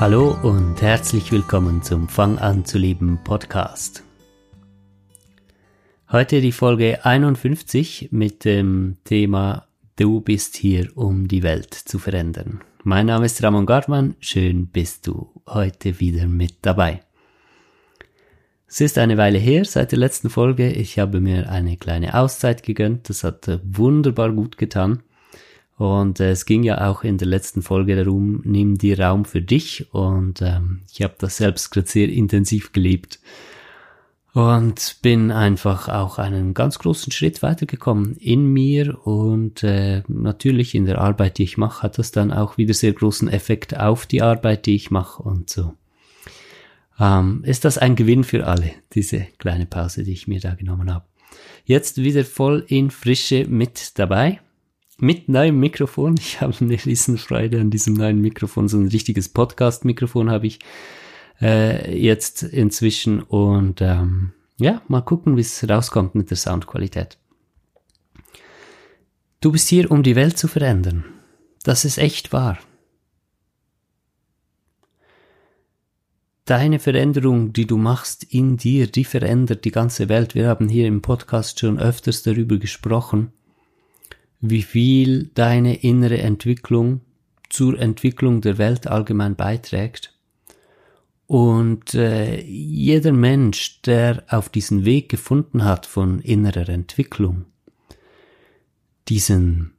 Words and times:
Hallo 0.00 0.34
und 0.42 0.80
herzlich 0.80 1.30
willkommen 1.30 1.82
zum 1.82 2.08
Fang 2.08 2.38
an 2.38 2.64
zu 2.64 2.78
leben 2.78 3.18
Podcast. 3.22 4.02
Heute 6.10 6.40
die 6.40 6.52
Folge 6.52 7.04
51 7.04 8.08
mit 8.10 8.46
dem 8.46 8.96
Thema 9.04 9.66
Du 9.96 10.22
bist 10.22 10.56
hier, 10.56 10.88
um 10.96 11.28
die 11.28 11.42
Welt 11.42 11.74
zu 11.74 11.98
verändern. 11.98 12.62
Mein 12.82 13.04
Name 13.04 13.26
ist 13.26 13.42
Ramon 13.42 13.66
Gartmann, 13.66 14.16
schön 14.20 14.68
bist 14.68 15.06
du 15.06 15.34
heute 15.46 16.00
wieder 16.00 16.26
mit 16.26 16.54
dabei. 16.62 17.02
Es 18.66 18.80
ist 18.80 18.96
eine 18.96 19.18
Weile 19.18 19.38
her 19.38 19.66
seit 19.66 19.92
der 19.92 19.98
letzten 19.98 20.30
Folge. 20.30 20.70
Ich 20.70 20.98
habe 20.98 21.20
mir 21.20 21.50
eine 21.50 21.76
kleine 21.76 22.14
Auszeit 22.14 22.62
gegönnt. 22.62 23.10
Das 23.10 23.22
hat 23.22 23.60
wunderbar 23.64 24.32
gut 24.32 24.56
getan. 24.56 25.02
Und 25.80 26.20
äh, 26.20 26.32
es 26.32 26.44
ging 26.44 26.62
ja 26.62 26.90
auch 26.90 27.04
in 27.04 27.16
der 27.16 27.26
letzten 27.26 27.62
Folge 27.62 27.96
darum, 27.96 28.42
nimm 28.44 28.76
dir 28.76 29.00
Raum 29.00 29.24
für 29.24 29.40
dich. 29.40 29.86
Und 29.94 30.42
ähm, 30.42 30.82
ich 30.92 31.00
habe 31.00 31.14
das 31.16 31.38
selbst 31.38 31.70
gerade 31.70 31.88
sehr 31.88 32.10
intensiv 32.10 32.72
gelebt. 32.72 33.18
Und 34.34 34.98
bin 35.00 35.30
einfach 35.30 35.88
auch 35.88 36.18
einen 36.18 36.52
ganz 36.52 36.78
großen 36.78 37.10
Schritt 37.12 37.42
weitergekommen 37.42 38.14
in 38.16 38.44
mir 38.44 39.06
und 39.06 39.62
äh, 39.62 40.02
natürlich 40.06 40.74
in 40.74 40.84
der 40.84 41.00
Arbeit, 41.00 41.38
die 41.38 41.44
ich 41.44 41.56
mache, 41.56 41.82
hat 41.82 41.96
das 41.96 42.12
dann 42.12 42.30
auch 42.30 42.58
wieder 42.58 42.74
sehr 42.74 42.92
großen 42.92 43.30
Effekt 43.30 43.74
auf 43.74 44.04
die 44.04 44.20
Arbeit, 44.20 44.66
die 44.66 44.74
ich 44.74 44.90
mache 44.90 45.22
und 45.22 45.48
so. 45.48 45.72
Ähm, 47.00 47.42
ist 47.44 47.64
das 47.64 47.78
ein 47.78 47.96
Gewinn 47.96 48.22
für 48.22 48.46
alle, 48.46 48.72
diese 48.92 49.26
kleine 49.38 49.64
Pause, 49.64 50.04
die 50.04 50.12
ich 50.12 50.28
mir 50.28 50.40
da 50.40 50.54
genommen 50.54 50.92
habe. 50.92 51.06
Jetzt 51.64 51.96
wieder 51.96 52.26
voll 52.26 52.66
in 52.68 52.90
Frische 52.90 53.46
mit 53.48 53.98
dabei 53.98 54.40
mit 55.00 55.28
neuem 55.28 55.58
Mikrofon. 55.58 56.16
Ich 56.18 56.40
habe 56.40 56.54
eine 56.60 56.74
Riesenfreude 56.74 57.60
an 57.60 57.70
diesem 57.70 57.94
neuen 57.94 58.20
Mikrofon. 58.20 58.68
So 58.68 58.78
ein 58.78 58.88
richtiges 58.88 59.28
Podcast-Mikrofon 59.28 60.30
habe 60.30 60.46
ich 60.46 60.58
äh, 61.40 61.96
jetzt 61.98 62.42
inzwischen. 62.42 63.22
Und 63.22 63.80
ähm, 63.80 64.32
ja, 64.58 64.82
mal 64.88 65.00
gucken, 65.00 65.36
wie 65.36 65.42
es 65.42 65.68
rauskommt 65.68 66.14
mit 66.14 66.30
der 66.30 66.36
Soundqualität. 66.36 67.18
Du 69.40 69.52
bist 69.52 69.68
hier, 69.68 69.90
um 69.90 70.02
die 70.02 70.16
Welt 70.16 70.36
zu 70.36 70.48
verändern. 70.48 71.04
Das 71.62 71.84
ist 71.84 71.98
echt 71.98 72.32
wahr. 72.32 72.58
Deine 76.44 76.78
Veränderung, 76.78 77.52
die 77.52 77.66
du 77.66 77.76
machst 77.76 78.24
in 78.24 78.56
dir, 78.56 78.88
die 78.88 79.04
verändert 79.04 79.64
die 79.64 79.70
ganze 79.70 80.08
Welt. 80.08 80.34
Wir 80.34 80.48
haben 80.48 80.68
hier 80.68 80.88
im 80.88 81.00
Podcast 81.00 81.60
schon 81.60 81.78
öfters 81.78 82.22
darüber 82.22 82.58
gesprochen 82.58 83.32
wie 84.40 84.62
viel 84.62 85.30
deine 85.34 85.82
innere 85.82 86.18
Entwicklung 86.18 87.02
zur 87.48 87.78
Entwicklung 87.78 88.40
der 88.40 88.58
Welt 88.58 88.86
allgemein 88.86 89.36
beiträgt. 89.36 90.14
Und 91.26 91.94
äh, 91.94 92.40
jeder 92.40 93.12
Mensch, 93.12 93.82
der 93.82 94.24
auf 94.28 94.48
diesen 94.48 94.84
Weg 94.84 95.08
gefunden 95.08 95.64
hat 95.64 95.86
von 95.86 96.20
innerer 96.20 96.68
Entwicklung, 96.68 97.44
diesen 99.08 99.74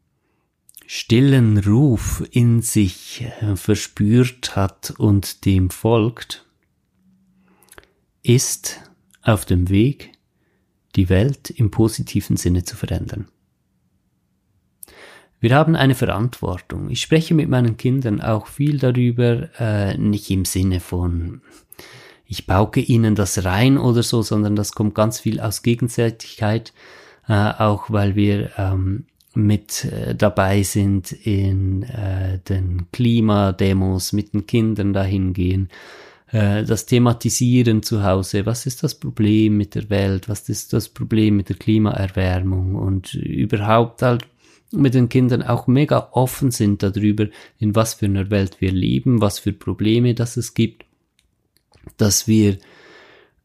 stillen 0.85 1.57
Ruf 1.57 2.23
in 2.31 2.61
sich 2.61 3.25
äh, 3.41 3.55
verspürt 3.55 4.55
hat 4.55 4.93
und 4.97 5.45
dem 5.45 5.69
folgt, 5.69 6.45
ist 8.23 8.79
auf 9.21 9.45
dem 9.45 9.69
Weg, 9.69 10.11
die 10.95 11.09
Welt 11.09 11.49
im 11.49 11.71
positiven 11.71 12.37
Sinne 12.37 12.63
zu 12.63 12.75
verändern. 12.75 13.27
Wir 15.41 15.55
haben 15.55 15.75
eine 15.75 15.95
Verantwortung. 15.95 16.91
Ich 16.91 17.01
spreche 17.01 17.33
mit 17.33 17.49
meinen 17.49 17.75
Kindern 17.75 18.21
auch 18.21 18.45
viel 18.45 18.77
darüber, 18.77 19.49
äh, 19.59 19.97
nicht 19.97 20.29
im 20.29 20.45
Sinne 20.45 20.79
von, 20.79 21.41
ich 22.27 22.45
pauke 22.45 22.79
ihnen 22.79 23.15
das 23.15 23.43
rein 23.43 23.79
oder 23.79 24.03
so, 24.03 24.21
sondern 24.21 24.55
das 24.55 24.73
kommt 24.73 24.93
ganz 24.93 25.19
viel 25.19 25.39
aus 25.39 25.63
Gegenseitigkeit, 25.63 26.73
äh, 27.27 27.33
auch 27.33 27.89
weil 27.89 28.15
wir 28.15 28.51
ähm, 28.55 29.05
mit 29.33 29.85
äh, 29.85 30.13
dabei 30.13 30.61
sind 30.61 31.11
in 31.11 31.83
äh, 31.83 32.37
den 32.47 32.85
Klimademos, 32.91 34.13
mit 34.13 34.35
den 34.35 34.45
Kindern 34.45 34.93
dahin 34.93 35.33
gehen, 35.33 35.69
äh, 36.31 36.63
das 36.63 36.85
Thematisieren 36.85 37.81
zu 37.81 38.03
Hause, 38.03 38.45
was 38.45 38.67
ist 38.67 38.83
das 38.83 38.93
Problem 38.93 39.57
mit 39.57 39.73
der 39.73 39.89
Welt, 39.89 40.29
was 40.29 40.49
ist 40.49 40.71
das 40.71 40.87
Problem 40.87 41.37
mit 41.37 41.49
der 41.49 41.55
Klimaerwärmung? 41.55 42.75
Und 42.75 43.15
überhaupt 43.15 44.03
halt 44.03 44.27
mit 44.71 44.93
den 44.93 45.09
Kindern 45.09 45.41
auch 45.41 45.67
mega 45.67 46.09
offen 46.11 46.51
sind 46.51 46.83
darüber, 46.83 47.27
in 47.59 47.75
was 47.75 47.95
für 47.95 48.05
einer 48.05 48.29
Welt 48.29 48.61
wir 48.61 48.71
leben, 48.71 49.21
was 49.21 49.39
für 49.39 49.53
Probleme 49.53 50.13
das 50.13 50.37
es 50.37 50.53
gibt, 50.53 50.85
dass 51.97 52.27
wir 52.27 52.57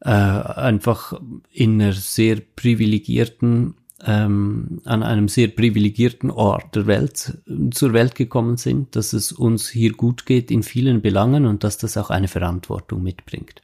äh, 0.01 0.09
einfach 0.09 1.19
in 1.51 1.81
einer 1.81 1.93
sehr 1.93 2.37
privilegierten, 2.55 3.75
ähm, 4.05 4.81
an 4.85 5.03
einem 5.03 5.27
sehr 5.27 5.49
privilegierten 5.49 6.31
Ort 6.31 6.75
der 6.75 6.87
Welt 6.87 7.39
zur 7.71 7.93
Welt 7.93 8.15
gekommen 8.15 8.57
sind, 8.57 8.95
dass 8.95 9.13
es 9.13 9.31
uns 9.31 9.69
hier 9.69 9.93
gut 9.93 10.25
geht 10.25 10.51
in 10.51 10.63
vielen 10.63 11.01
Belangen 11.01 11.45
und 11.45 11.63
dass 11.63 11.77
das 11.77 11.97
auch 11.97 12.09
eine 12.09 12.27
Verantwortung 12.27 13.03
mitbringt 13.03 13.61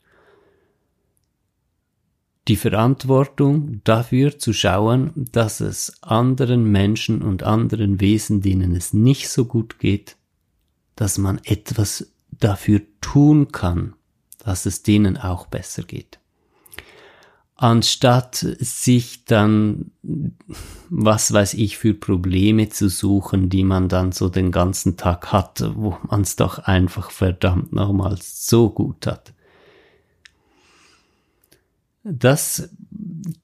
die 2.47 2.55
Verantwortung 2.57 3.81
dafür 3.83 4.37
zu 4.37 4.51
schauen, 4.51 5.11
dass 5.31 5.61
es 5.61 5.93
anderen 6.01 6.69
Menschen 6.69 7.21
und 7.21 7.43
anderen 7.43 8.01
Wesen, 8.01 8.41
denen 8.41 8.75
es 8.75 8.93
nicht 8.93 9.29
so 9.29 9.45
gut 9.45 9.79
geht, 9.79 10.17
dass 10.95 11.17
man 11.17 11.39
etwas 11.45 12.11
dafür 12.31 12.81
tun 12.99 13.51
kann, 13.51 13.93
dass 14.39 14.65
es 14.65 14.83
denen 14.83 15.17
auch 15.17 15.47
besser 15.47 15.83
geht. 15.83 16.19
Anstatt 17.55 18.35
sich 18.35 19.23
dann, 19.23 19.91
was 20.89 21.31
weiß 21.31 21.53
ich, 21.53 21.77
für 21.77 21.93
Probleme 21.93 22.67
zu 22.67 22.89
suchen, 22.89 23.47
die 23.47 23.63
man 23.63 23.87
dann 23.87 24.11
so 24.11 24.27
den 24.27 24.51
ganzen 24.51 24.97
Tag 24.97 25.31
hat, 25.31 25.63
wo 25.75 25.97
man 26.09 26.21
es 26.21 26.35
doch 26.35 26.59
einfach 26.59 27.09
verdammt 27.09 27.71
nochmals 27.71 28.47
so 28.47 28.69
gut 28.69 29.07
hat 29.07 29.33
das 32.03 32.69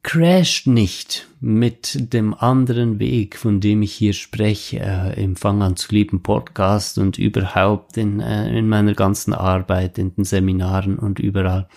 crasht 0.04 0.68
nicht 0.68 1.28
mit 1.40 2.14
dem 2.14 2.34
anderen 2.34 3.00
Weg, 3.00 3.38
von 3.38 3.62
dem 3.62 3.82
ich 3.82 3.94
hier 3.94 4.14
spreche, 4.14 4.80
äh, 4.80 5.24
im 5.24 5.38
Fang 5.38 5.62
an 5.62 5.78
zu 5.78 5.94
lieben 5.94 6.22
Podcast 6.22 6.98
und 6.98 7.18
überhaupt 7.18 7.96
in, 7.96 8.20
äh, 8.20 8.58
in 8.58 8.68
meiner 8.68 8.94
ganzen 8.94 9.34
Arbeit, 9.34 9.98
in 9.98 10.14
den 10.14 10.26
Seminaren 10.26 11.00
und 11.00 11.20
überall. 11.20 11.70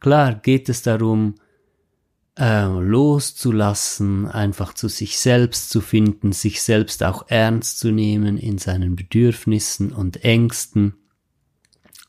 Klar 0.00 0.34
geht 0.34 0.70
es 0.70 0.82
darum, 0.82 1.34
äh, 2.38 2.64
loszulassen, 2.64 4.26
einfach 4.26 4.72
zu 4.72 4.88
sich 4.88 5.18
selbst 5.18 5.68
zu 5.68 5.82
finden, 5.82 6.32
sich 6.32 6.62
selbst 6.62 7.02
auch 7.02 7.26
ernst 7.28 7.78
zu 7.78 7.90
nehmen 7.90 8.38
in 8.38 8.56
seinen 8.56 8.96
Bedürfnissen 8.96 9.92
und 9.92 10.24
Ängsten. 10.24 10.94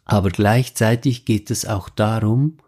Aber 0.05 0.29
gleichzeitig 0.29 1.25
geht 1.25 1.51
es 1.51 1.65
auch 1.65 1.89
darum, 1.89 2.59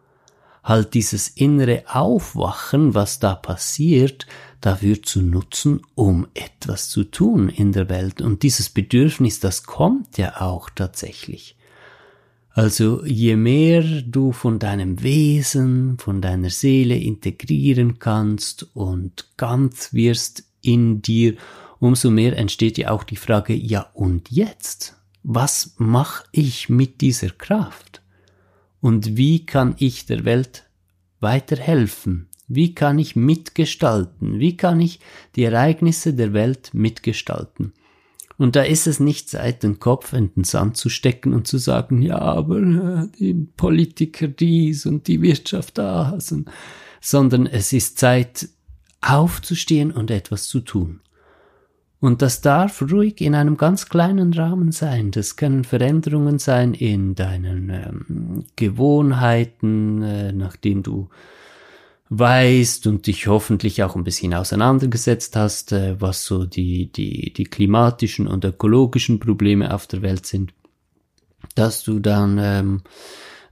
halt 0.63 0.93
dieses 0.93 1.29
innere 1.29 1.83
Aufwachen, 1.87 2.93
was 2.93 3.19
da 3.19 3.35
passiert, 3.35 4.27
dafür 4.61 5.01
zu 5.01 5.21
nutzen, 5.21 5.81
um 5.95 6.27
etwas 6.33 6.89
zu 6.89 7.05
tun 7.05 7.49
in 7.49 7.71
der 7.71 7.89
Welt. 7.89 8.21
Und 8.21 8.43
dieses 8.43 8.69
Bedürfnis, 8.69 9.39
das 9.39 9.63
kommt 9.63 10.17
ja 10.17 10.41
auch 10.41 10.69
tatsächlich. 10.69 11.55
Also 12.51 13.05
je 13.05 13.35
mehr 13.35 13.83
du 14.01 14.31
von 14.33 14.59
deinem 14.59 15.01
Wesen, 15.01 15.97
von 15.97 16.21
deiner 16.21 16.49
Seele 16.49 16.97
integrieren 16.97 17.99
kannst 17.99 18.67
und 18.73 19.27
ganz 19.37 19.93
wirst 19.93 20.43
in 20.61 21.01
dir, 21.01 21.35
umso 21.79 22.11
mehr 22.11 22.37
entsteht 22.37 22.77
ja 22.77 22.91
auch 22.91 23.03
die 23.03 23.15
Frage, 23.15 23.53
ja 23.53 23.89
und 23.93 24.29
jetzt? 24.29 24.97
Was 25.23 25.75
mache 25.77 26.25
ich 26.31 26.69
mit 26.69 27.01
dieser 27.01 27.29
Kraft? 27.29 27.98
Und 28.81 29.17
wie 29.17 29.45
kann 29.45 29.75
ich 29.77 30.05
der 30.05 30.25
Welt 30.25 30.69
weiterhelfen? 31.19 32.27
Wie 32.47 32.73
kann 32.73 32.97
ich 32.97 33.15
mitgestalten? 33.15 34.39
Wie 34.39 34.57
kann 34.57 34.81
ich 34.81 34.99
die 35.35 35.43
Ereignisse 35.43 36.13
der 36.13 36.33
Welt 36.33 36.71
mitgestalten? 36.73 37.73
Und 38.37 38.55
da 38.55 38.63
ist 38.63 38.87
es 38.87 39.01
nicht 39.01 39.29
Zeit, 39.29 39.63
den 39.63 39.79
Kopf 39.79 40.13
in 40.13 40.33
den 40.33 40.45
Sand 40.45 40.77
zu 40.77 40.87
stecken 40.89 41.33
und 41.33 41.45
zu 41.45 41.57
sagen, 41.57 42.01
ja, 42.01 42.19
aber 42.19 42.59
äh, 42.59 43.07
die 43.19 43.33
Politiker 43.33 44.29
dies 44.29 44.85
und 44.85 45.07
die 45.07 45.21
Wirtschaft 45.21 45.77
das, 45.77 46.33
sondern 47.01 47.45
es 47.47 47.73
ist 47.73 47.99
Zeit, 47.99 48.47
aufzustehen 49.01 49.91
und 49.91 50.09
etwas 50.09 50.47
zu 50.47 50.61
tun. 50.61 51.01
Und 52.01 52.21
das 52.21 52.41
darf 52.41 52.81
ruhig 52.81 53.19
in 53.19 53.35
einem 53.35 53.57
ganz 53.57 53.89
kleinen 53.89 54.33
Rahmen 54.33 54.71
sein. 54.71 55.11
Das 55.11 55.35
können 55.35 55.65
Veränderungen 55.65 56.39
sein 56.39 56.73
in 56.73 57.13
deinen 57.15 57.69
ähm, 57.69 58.45
Gewohnheiten, 58.55 60.01
äh, 60.01 60.31
nachdem 60.31 60.81
du 60.81 61.09
weißt 62.09 62.87
und 62.87 63.05
dich 63.05 63.27
hoffentlich 63.27 63.83
auch 63.83 63.95
ein 63.95 64.03
bisschen 64.03 64.33
auseinandergesetzt 64.33 65.35
hast, 65.35 65.73
äh, 65.73 65.99
was 65.99 66.23
so 66.23 66.45
die, 66.45 66.91
die, 66.91 67.33
die 67.33 67.43
klimatischen 67.43 68.27
und 68.27 68.45
ökologischen 68.45 69.19
Probleme 69.19 69.73
auf 69.73 69.85
der 69.85 70.01
Welt 70.01 70.25
sind. 70.25 70.53
dass 71.55 71.83
du 71.83 71.99
dann 71.99 72.37
ähm, 72.41 72.81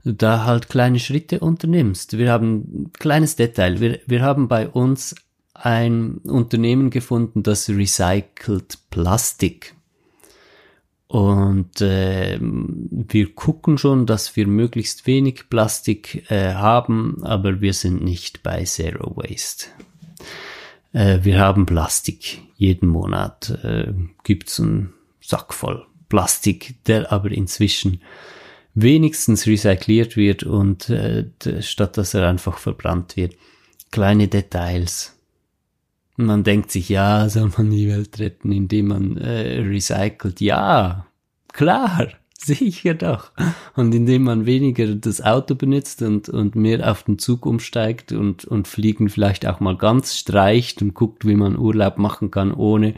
da 0.04 0.44
halt 0.44 0.68
kleine 0.68 0.98
Schritte 0.98 1.40
unternimmst. 1.40 2.16
Wir 2.16 2.32
haben 2.32 2.92
kleines 2.98 3.36
Detail. 3.36 3.80
Wir, 3.80 4.00
wir 4.06 4.22
haben 4.22 4.48
bei 4.48 4.68
uns 4.68 5.14
ein 5.60 6.18
Unternehmen 6.18 6.90
gefunden, 6.90 7.42
das 7.42 7.68
recycelt 7.68 8.78
Plastik. 8.90 9.74
Und 11.08 11.80
äh, 11.80 12.38
wir 12.40 13.34
gucken 13.34 13.78
schon, 13.78 14.04
dass 14.04 14.36
wir 14.36 14.46
möglichst 14.46 15.06
wenig 15.06 15.48
Plastik 15.48 16.30
äh, 16.30 16.52
haben, 16.52 17.24
aber 17.24 17.62
wir 17.62 17.72
sind 17.72 18.04
nicht 18.04 18.42
bei 18.42 18.64
Zero 18.64 19.16
Waste. 19.16 19.66
Äh, 20.92 21.20
wir 21.22 21.38
haben 21.38 21.64
Plastik. 21.64 22.42
Jeden 22.56 22.88
Monat 22.88 23.50
äh, 23.62 23.94
gibt's 24.22 24.60
einen 24.60 24.92
Sack 25.20 25.54
voll 25.54 25.86
Plastik, 26.08 26.74
der 26.84 27.10
aber 27.10 27.30
inzwischen 27.30 28.02
wenigstens 28.74 29.46
recycliert 29.46 30.16
wird 30.16 30.42
und 30.42 30.90
äh, 30.90 31.26
statt 31.60 31.96
dass 31.96 32.14
er 32.14 32.28
einfach 32.28 32.58
verbrannt 32.58 33.16
wird. 33.16 33.34
Kleine 33.90 34.28
Details. 34.28 35.17
Man 36.20 36.42
denkt 36.42 36.72
sich, 36.72 36.88
ja, 36.88 37.28
soll 37.28 37.52
man 37.56 37.70
die 37.70 37.88
Welt 37.88 38.18
retten, 38.18 38.50
indem 38.50 38.88
man 38.88 39.16
äh, 39.18 39.60
recycelt? 39.60 40.40
Ja, 40.40 41.06
klar, 41.52 42.08
sicher 42.36 42.94
doch. 42.94 43.30
Und 43.76 43.94
indem 43.94 44.24
man 44.24 44.44
weniger 44.44 44.96
das 44.96 45.20
Auto 45.22 45.54
benutzt 45.54 46.02
und, 46.02 46.28
und 46.28 46.56
mehr 46.56 46.90
auf 46.90 47.04
den 47.04 47.20
Zug 47.20 47.46
umsteigt 47.46 48.10
und, 48.10 48.44
und 48.44 48.66
Fliegen 48.66 49.08
vielleicht 49.10 49.46
auch 49.46 49.60
mal 49.60 49.76
ganz 49.76 50.16
streicht 50.16 50.82
und 50.82 50.94
guckt, 50.94 51.24
wie 51.24 51.36
man 51.36 51.56
Urlaub 51.56 51.98
machen 51.98 52.32
kann, 52.32 52.52
ohne 52.52 52.94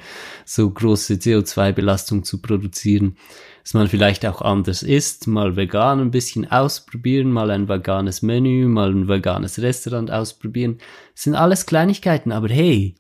so 0.47 0.71
große 0.71 1.15
CO2-Belastung 1.15 2.25
zu 2.25 2.41
produzieren 2.41 3.17
dass 3.63 3.75
man 3.75 3.89
vielleicht 3.89 4.27
auch 4.27 4.41
anders 4.43 4.83
isst, 4.83 5.27
mal 5.27 5.57
vegan 5.57 6.01
ein 6.01 6.11
bisschen 6.11 6.51
ausprobieren, 6.51 7.31
mal 7.31 7.51
ein 7.51 7.69
veganes 7.69 8.23
Menü, 8.23 8.67
mal 8.67 8.91
ein 8.91 9.07
veganes 9.07 9.61
Restaurant 9.61 10.11
ausprobieren. 10.11 10.79
Das 11.15 11.25
sind 11.25 11.35
alles 11.35 11.67
Kleinigkeiten, 11.67 12.33
aber 12.33 12.49
hey, 12.49 12.95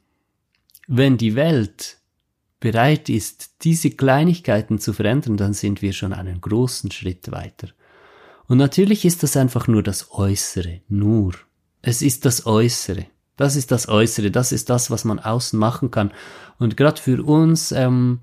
wenn 0.93 1.17
die 1.17 1.37
Welt 1.37 1.99
bereit 2.59 3.09
ist, 3.09 3.63
diese 3.63 3.91
Kleinigkeiten 3.91 4.81
zu 4.81 4.93
verändern, 4.93 5.37
dann 5.37 5.55
sind 5.55 5.83
wir 5.83 5.93
schon 5.93 6.13
einen 6.13 6.41
großen 6.41 6.91
Schritt 6.91 7.31
weiter. 7.31 7.69
Und 8.49 8.59
natürlich 8.59 9.05
ist 9.05 9.23
das 9.23 9.37
einfach 9.37 9.69
nur 9.69 9.85
das 9.85 10.11
Äußere, 10.11 10.81
nur. 10.89 11.35
Es 11.81 12.03
ist 12.03 12.25
das 12.25 12.45
Äußere. 12.45 13.07
Das 13.37 13.55
ist 13.55 13.71
das 13.71 13.89
Äußere, 13.89 14.33
das 14.33 14.51
ist 14.51 14.69
das, 14.69 14.91
was 14.91 15.05
man 15.05 15.21
außen 15.21 15.57
machen 15.57 15.93
kann. 15.93 16.11
Und 16.59 16.77
gerade 16.77 17.01
für 17.01 17.23
uns 17.23 17.71
ähm, 17.71 18.19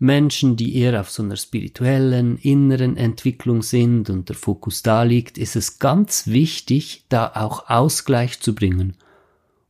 Menschen, 0.00 0.56
die 0.56 0.74
eher 0.76 1.00
auf 1.00 1.10
so 1.10 1.22
einer 1.22 1.36
spirituellen, 1.36 2.36
inneren 2.38 2.96
Entwicklung 2.96 3.62
sind 3.62 4.10
und 4.10 4.28
der 4.28 4.36
Fokus 4.36 4.82
da 4.82 5.04
liegt, 5.04 5.38
ist 5.38 5.54
es 5.54 5.78
ganz 5.78 6.26
wichtig, 6.26 7.04
da 7.08 7.30
auch 7.36 7.70
Ausgleich 7.70 8.40
zu 8.40 8.56
bringen 8.56 8.96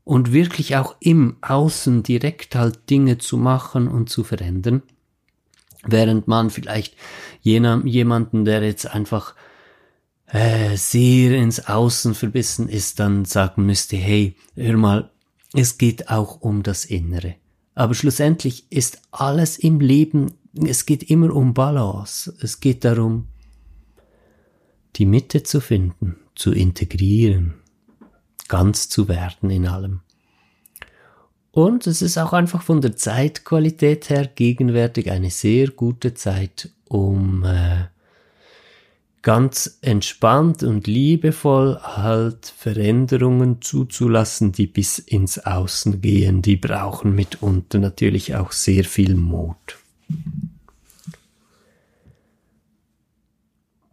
und 0.09 0.33
wirklich 0.33 0.75
auch 0.75 0.97
im 1.01 1.37
Außen 1.43 2.03
direkt 2.03 2.55
halt 2.55 2.89
Dinge 2.89 3.19
zu 3.19 3.37
machen 3.37 3.89
und 3.89 4.09
zu 4.09 4.25
verändern, 4.25 4.83
während 5.87 6.27
man 6.27 6.49
vielleicht 6.49 6.97
jener, 7.43 7.85
jemanden, 7.85 8.47
der 8.47 8.63
jetzt 8.63 8.87
einfach 8.87 9.35
äh, 10.25 10.79
sehr 10.79 11.37
ins 11.37 11.69
Außen 11.69 12.15
verbissen 12.15 12.71
ist, 12.71 13.01
dann 13.01 13.27
sagen 13.27 13.67
müsste, 13.67 13.99
hey, 13.99 14.35
hör 14.55 14.79
mal, 14.79 15.11
es 15.53 15.77
geht 15.77 16.09
auch 16.09 16.41
um 16.41 16.63
das 16.63 16.87
Innere. 16.87 17.35
Aber 17.75 17.95
schlussendlich 17.95 18.65
ist 18.73 19.03
alles 19.11 19.59
im 19.59 19.79
Leben, 19.79 20.33
es 20.55 20.87
geht 20.87 21.03
immer 21.03 21.37
um 21.37 21.53
Balance. 21.53 22.35
Es 22.41 22.61
geht 22.61 22.83
darum, 22.87 23.29
die 24.97 25.05
Mitte 25.05 25.43
zu 25.43 25.61
finden, 25.61 26.17
zu 26.35 26.51
integrieren, 26.53 27.57
ganz 28.49 28.89
zu 28.89 29.09
werden 29.09 29.51
in 29.51 29.67
allem. 29.67 30.01
Und 31.51 31.87
es 31.87 32.03
ist 32.03 32.19
auch 32.19 32.33
einfach 32.33 32.63
von 32.63 32.81
der 32.81 32.97
Zeitqualität 32.97 34.11
her 34.11 34.27
gegenwärtig 34.27 35.11
eine 35.11 35.31
sehr 35.31 35.69
gute 35.69 36.15
Zeit, 36.15 36.71
um 36.89 37.45
äh, 37.45 37.87
ganz 39.23 39.79
entspannt 39.83 40.63
und 40.63 40.87
liebevoll 40.87 41.79
halt 41.83 42.47
Veränderungen 42.57 43.61
zuzulassen, 43.61 44.53
die 44.53 44.67
bis 44.67 44.99
ins 44.99 45.39
Außen 45.39 46.01
gehen. 46.01 46.43
Die 46.43 46.57
brauchen 46.57 47.15
mitunter 47.15 47.79
natürlich 47.79 48.37
auch 48.37 48.53
sehr 48.53 48.85
viel 48.85 49.15
Mut. 49.15 49.79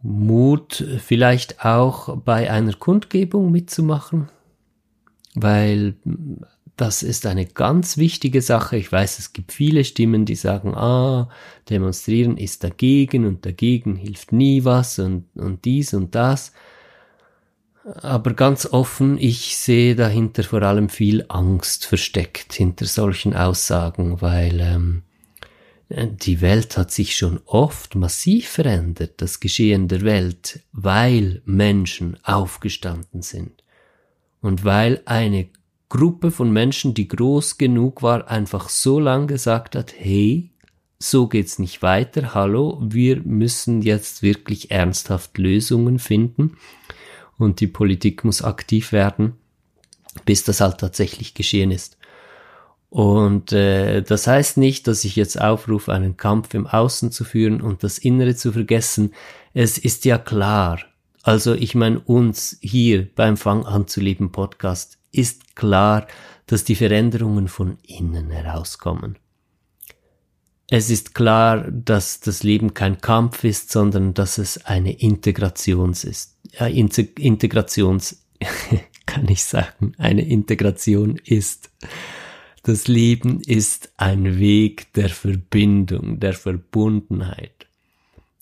Mut 0.02 0.84
vielleicht 1.04 1.64
auch 1.64 2.16
bei 2.18 2.50
einer 2.50 2.74
Kundgebung 2.74 3.50
mitzumachen, 3.50 4.28
weil 5.36 5.94
das 6.76 7.02
ist 7.02 7.24
eine 7.26 7.46
ganz 7.46 7.96
wichtige 7.96 8.42
Sache. 8.42 8.76
Ich 8.76 8.92
weiß, 8.92 9.18
es 9.18 9.32
gibt 9.32 9.52
viele 9.52 9.84
Stimmen, 9.84 10.26
die 10.26 10.34
sagen, 10.34 10.74
ah, 10.74 11.30
demonstrieren 11.70 12.36
ist 12.36 12.64
dagegen 12.64 13.24
und 13.26 13.46
dagegen 13.46 13.96
hilft 13.96 14.32
nie 14.32 14.64
was 14.64 14.98
und, 14.98 15.24
und 15.34 15.64
dies 15.64 15.94
und 15.94 16.14
das. 16.14 16.52
Aber 18.02 18.34
ganz 18.34 18.66
offen, 18.66 19.16
ich 19.18 19.56
sehe 19.56 19.94
dahinter 19.94 20.42
vor 20.42 20.62
allem 20.62 20.88
viel 20.88 21.24
Angst 21.28 21.86
versteckt 21.86 22.52
hinter 22.52 22.84
solchen 22.84 23.32
Aussagen, 23.32 24.20
weil 24.20 24.60
ähm, 24.60 25.02
die 25.88 26.40
Welt 26.40 26.76
hat 26.76 26.90
sich 26.90 27.16
schon 27.16 27.40
oft 27.46 27.94
massiv 27.94 28.48
verändert, 28.48 29.14
das 29.18 29.40
Geschehen 29.40 29.88
der 29.88 30.02
Welt, 30.02 30.60
weil 30.72 31.42
Menschen 31.44 32.18
aufgestanden 32.24 33.22
sind 33.22 33.62
und 34.46 34.64
weil 34.64 35.02
eine 35.06 35.48
Gruppe 35.88 36.30
von 36.30 36.52
Menschen, 36.52 36.94
die 36.94 37.08
groß 37.08 37.58
genug 37.58 38.00
war, 38.02 38.28
einfach 38.28 38.68
so 38.68 39.00
lang 39.00 39.26
gesagt 39.26 39.74
hat, 39.74 39.92
hey, 39.98 40.50
so 41.00 41.26
geht's 41.26 41.58
nicht 41.58 41.82
weiter, 41.82 42.32
hallo, 42.32 42.78
wir 42.80 43.22
müssen 43.24 43.82
jetzt 43.82 44.22
wirklich 44.22 44.70
ernsthaft 44.70 45.36
Lösungen 45.36 45.98
finden 45.98 46.56
und 47.38 47.58
die 47.58 47.66
Politik 47.66 48.24
muss 48.24 48.40
aktiv 48.40 48.92
werden, 48.92 49.32
bis 50.24 50.44
das 50.44 50.60
halt 50.60 50.78
tatsächlich 50.78 51.34
geschehen 51.34 51.72
ist. 51.72 51.98
Und 52.88 53.50
äh, 53.50 54.00
das 54.02 54.28
heißt 54.28 54.58
nicht, 54.58 54.86
dass 54.86 55.04
ich 55.04 55.16
jetzt 55.16 55.40
aufrufe, 55.40 55.92
einen 55.92 56.16
Kampf 56.16 56.54
im 56.54 56.68
Außen 56.68 57.10
zu 57.10 57.24
führen 57.24 57.60
und 57.60 57.82
das 57.82 57.98
Innere 57.98 58.36
zu 58.36 58.52
vergessen. 58.52 59.12
Es 59.54 59.76
ist 59.76 60.04
ja 60.04 60.18
klar. 60.18 60.78
Also 61.26 61.54
ich 61.54 61.74
meine 61.74 61.98
uns 61.98 62.56
hier 62.60 63.12
beim 63.12 63.36
Fang 63.36 63.66
an 63.66 63.88
zu 63.88 64.00
leben 64.00 64.30
Podcast 64.30 64.98
ist 65.10 65.56
klar, 65.56 66.06
dass 66.46 66.62
die 66.62 66.76
Veränderungen 66.76 67.48
von 67.48 67.78
innen 67.82 68.30
herauskommen. 68.30 69.18
Es 70.68 70.88
ist 70.88 71.16
klar, 71.16 71.68
dass 71.68 72.20
das 72.20 72.44
Leben 72.44 72.74
kein 72.74 73.00
Kampf 73.00 73.42
ist, 73.42 73.72
sondern 73.72 74.14
dass 74.14 74.38
es 74.38 74.66
eine 74.66 74.92
Integrations 75.00 76.04
ist. 76.04 76.38
Ja, 76.60 76.68
Integrations, 76.68 78.24
kann 79.06 79.28
ich 79.28 79.42
sagen, 79.42 79.94
eine 79.98 80.24
Integration 80.24 81.16
ist. 81.24 81.70
Das 82.62 82.86
Leben 82.86 83.40
ist 83.40 83.92
ein 83.96 84.38
Weg 84.38 84.92
der 84.92 85.08
Verbindung, 85.08 86.20
der 86.20 86.34
Verbundenheit. 86.34 87.65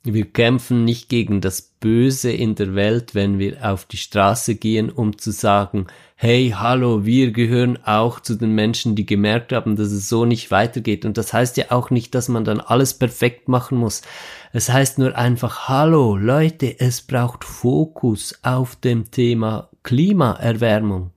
Wir 0.06 0.26
kämpfen 0.26 0.84
nicht 0.84 1.08
gegen 1.08 1.40
das 1.40 1.62
Böse 1.62 2.30
in 2.30 2.54
der 2.56 2.74
Welt, 2.74 3.14
wenn 3.14 3.38
wir 3.38 3.66
auf 3.66 3.86
die 3.86 3.96
Straße 3.96 4.54
gehen, 4.56 4.90
um 4.90 5.16
zu 5.16 5.30
sagen, 5.30 5.86
hey, 6.14 6.54
hallo, 6.54 7.06
wir 7.06 7.32
gehören 7.32 7.82
auch 7.82 8.20
zu 8.20 8.34
den 8.34 8.54
Menschen, 8.54 8.96
die 8.96 9.06
gemerkt 9.06 9.52
haben, 9.54 9.76
dass 9.76 9.92
es 9.92 10.10
so 10.10 10.26
nicht 10.26 10.50
weitergeht. 10.50 11.06
Und 11.06 11.16
das 11.16 11.32
heißt 11.32 11.56
ja 11.56 11.70
auch 11.70 11.88
nicht, 11.88 12.14
dass 12.14 12.28
man 12.28 12.44
dann 12.44 12.60
alles 12.60 12.92
perfekt 12.92 13.48
machen 13.48 13.78
muss. 13.78 14.02
Es 14.52 14.68
heißt 14.68 14.98
nur 14.98 15.16
einfach, 15.16 15.68
hallo, 15.68 16.18
Leute, 16.18 16.78
es 16.78 17.00
braucht 17.00 17.42
Fokus 17.42 18.38
auf 18.42 18.76
dem 18.76 19.10
Thema 19.10 19.70
Klimaerwärmung. 19.84 21.12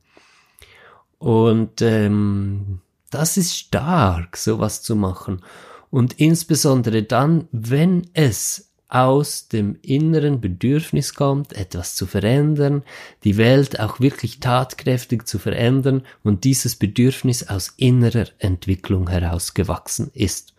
Und 1.17 1.82
ähm, 1.82 2.79
das 3.10 3.36
ist 3.36 3.53
stark, 3.53 4.38
sowas 4.38 4.82
zu 4.82 4.96
machen. 4.96 5.41
Und 5.89 6.13
insbesondere 6.20 7.03
dann, 7.03 7.50
wenn 7.51 8.08
es 8.13 8.66
aus 8.89 9.50
dem 9.50 9.77
inneren 9.82 10.39
Bedürfnis 10.39 11.13
kommt, 11.13 11.53
etwas 11.53 11.96
zu 11.96 12.06
verändern, 12.06 12.84
die 13.24 13.38
Welt 13.38 13.79
auch 13.79 14.00
wirklich 14.00 14.39
tatkräftig 14.39 15.27
zu 15.27 15.39
verändern 15.39 16.03
und 16.24 16.46
dieses 16.46 16.75
Bedürfnis 16.75 17.48
aus 17.48 17.74
innerer 17.77 18.27
Entwicklung 18.39 19.10
herausgewachsen 19.10 20.12
ist. 20.13 20.53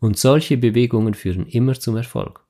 Und 0.00 0.18
solche 0.18 0.58
Bewegungen 0.58 1.14
führen 1.14 1.46
immer 1.46 1.74
zum 1.74 1.96
Erfolg. 1.96 2.40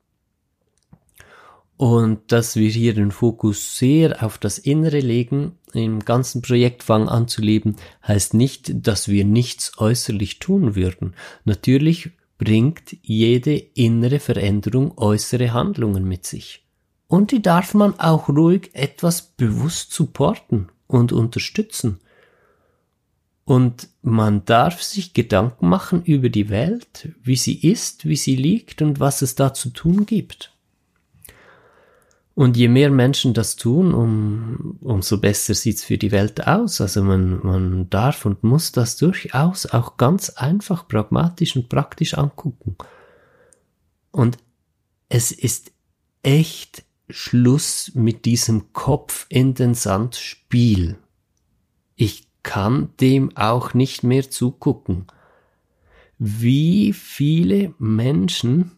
Und 1.77 2.31
dass 2.31 2.55
wir 2.55 2.69
hier 2.69 2.93
den 2.93 3.11
Fokus 3.11 3.77
sehr 3.77 4.23
auf 4.23 4.37
das 4.37 4.57
Innere 4.57 4.99
legen, 4.99 5.57
im 5.73 5.99
ganzen 5.99 6.41
Projekt 6.41 6.83
Fang 6.83 7.09
an 7.09 7.27
heißt 8.07 8.33
nicht, 8.33 8.87
dass 8.87 9.09
wir 9.09 9.25
nichts 9.25 9.77
äußerlich 9.77 10.39
tun 10.39 10.75
würden. 10.75 11.15
Natürlich 11.43 12.11
bringt 12.37 12.97
jede 13.01 13.55
innere 13.55 14.19
Veränderung 14.19 14.97
äußere 14.97 15.53
Handlungen 15.53 16.07
mit 16.07 16.25
sich. 16.25 16.65
Und 17.07 17.31
die 17.31 17.41
darf 17.41 17.73
man 17.73 17.99
auch 17.99 18.29
ruhig 18.29 18.71
etwas 18.73 19.21
bewusst 19.21 19.93
supporten 19.93 20.69
und 20.87 21.11
unterstützen. 21.11 21.99
Und 23.43 23.89
man 24.01 24.43
darf 24.45 24.81
sich 24.81 25.13
Gedanken 25.13 25.69
machen 25.69 26.03
über 26.03 26.29
die 26.29 26.49
Welt, 26.49 27.09
wie 27.21 27.35
sie 27.35 27.59
ist, 27.59 28.05
wie 28.05 28.15
sie 28.15 28.35
liegt 28.35 28.81
und 28.81 28.99
was 28.99 29.21
es 29.21 29.35
da 29.35 29.53
zu 29.53 29.69
tun 29.69 30.07
gibt. 30.07 30.54
Und 32.35 32.57
je 32.57 32.67
mehr 32.67 32.91
Menschen 32.91 33.33
das 33.33 33.55
tun, 33.55 33.93
um, 33.93 34.77
umso 34.81 35.19
besser 35.19 35.53
sieht's 35.53 35.85
für 35.85 35.97
die 35.97 36.11
Welt 36.11 36.45
aus. 36.45 36.81
Also 36.81 37.01
man, 37.01 37.39
man 37.43 37.89
darf 37.89 38.25
und 38.25 38.43
muss 38.43 38.73
das 38.73 38.97
durchaus 38.97 39.65
auch 39.65 39.95
ganz 39.95 40.31
einfach, 40.31 40.85
pragmatisch 40.89 41.55
und 41.55 41.69
praktisch 41.69 42.13
angucken. 42.13 42.75
Und 44.11 44.37
es 45.07 45.31
ist 45.31 45.71
echt 46.23 46.83
Schluss 47.09 47.91
mit 47.93 48.25
diesem 48.25 48.73
Kopf 48.73 49.27
in 49.29 49.53
den 49.53 49.73
Sand 49.73 50.17
Spiel. 50.17 50.97
Ich 51.95 52.27
kann 52.43 52.89
dem 52.99 53.35
auch 53.37 53.73
nicht 53.73 54.03
mehr 54.03 54.29
zugucken. 54.29 55.07
Wie 56.17 56.91
viele 56.91 57.73
Menschen 57.77 58.71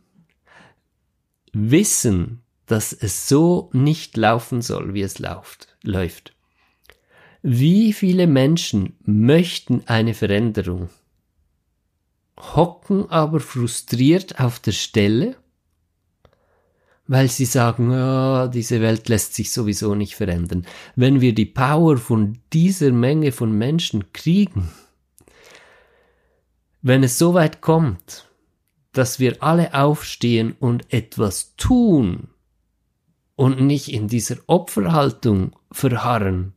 wissen, 1.53 2.43
dass 2.67 2.93
es 2.93 3.27
so 3.27 3.69
nicht 3.73 4.17
laufen 4.17 4.61
soll, 4.61 4.93
wie 4.93 5.01
es 5.01 5.19
läuft, 5.19 5.75
läuft. 5.83 6.33
Wie 7.41 7.93
viele 7.93 8.27
Menschen 8.27 8.97
möchten 9.05 9.83
eine 9.87 10.13
Veränderung, 10.13 10.89
hocken 12.37 13.09
aber 13.09 13.39
frustriert 13.39 14.39
auf 14.39 14.59
der 14.59 14.73
Stelle, 14.73 15.37
weil 17.07 17.29
sie 17.29 17.45
sagen, 17.45 17.89
oh, 17.91 18.47
diese 18.47 18.81
Welt 18.81 19.07
lässt 19.07 19.33
sich 19.33 19.51
sowieso 19.51 19.95
nicht 19.95 20.15
verändern. 20.15 20.67
Wenn 20.95 21.21
wir 21.21 21.33
die 21.33 21.45
Power 21.45 21.97
von 21.97 22.39
dieser 22.51 22.91
Menge 22.91 23.31
von 23.31 23.57
Menschen 23.57 24.11
kriegen, 24.11 24.69
wenn 26.81 27.03
es 27.03 27.17
so 27.17 27.33
weit 27.33 27.61
kommt, 27.61 28.27
dass 28.91 29.19
wir 29.19 29.41
alle 29.41 29.73
aufstehen 29.73 30.55
und 30.59 30.91
etwas 30.91 31.55
tun, 31.55 32.29
und 33.37 33.61
nicht 33.61 33.93
in 33.93 34.07
dieser 34.09 34.37
Opferhaltung 34.47 35.51
verharren. 35.71 36.53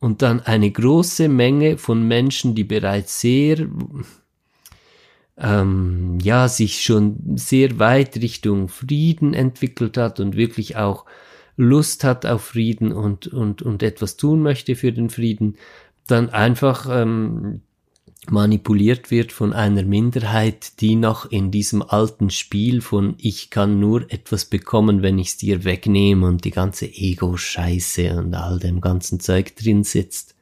Und 0.00 0.22
dann 0.22 0.40
eine 0.40 0.68
große 0.68 1.28
Menge 1.28 1.78
von 1.78 2.08
Menschen, 2.08 2.56
die 2.56 2.64
bereits 2.64 3.20
sehr, 3.20 3.68
ähm, 5.36 6.18
ja, 6.20 6.48
sich 6.48 6.82
schon 6.82 7.36
sehr 7.36 7.78
weit 7.78 8.16
Richtung 8.16 8.68
Frieden 8.68 9.34
entwickelt 9.34 9.96
hat 9.96 10.18
und 10.18 10.34
wirklich 10.34 10.76
auch 10.76 11.04
Lust 11.56 12.04
hat 12.04 12.24
auf 12.24 12.42
Frieden 12.42 12.90
und, 12.90 13.26
und, 13.28 13.60
und 13.60 13.82
etwas 13.82 14.16
tun 14.16 14.42
möchte 14.42 14.74
für 14.74 14.92
den 14.92 15.10
Frieden, 15.10 15.56
dann 16.06 16.30
einfach 16.30 16.88
ähm, 16.90 17.60
manipuliert 18.30 19.10
wird 19.10 19.32
von 19.32 19.52
einer 19.52 19.82
Minderheit, 19.82 20.80
die 20.80 20.94
noch 20.94 21.30
in 21.30 21.50
diesem 21.50 21.82
alten 21.82 22.30
Spiel 22.30 22.80
von 22.80 23.14
ich 23.18 23.50
kann 23.50 23.80
nur 23.80 24.10
etwas 24.12 24.44
bekommen, 24.44 25.02
wenn 25.02 25.18
ich's 25.18 25.36
dir 25.36 25.64
wegnehme 25.64 26.26
und 26.26 26.44
die 26.44 26.52
ganze 26.52 26.86
Ego-Scheiße 26.86 28.16
und 28.16 28.34
all 28.34 28.58
dem 28.58 28.80
ganzen 28.80 29.18
Zeug 29.18 29.56
drin 29.56 29.82
sitzt. 29.82 30.34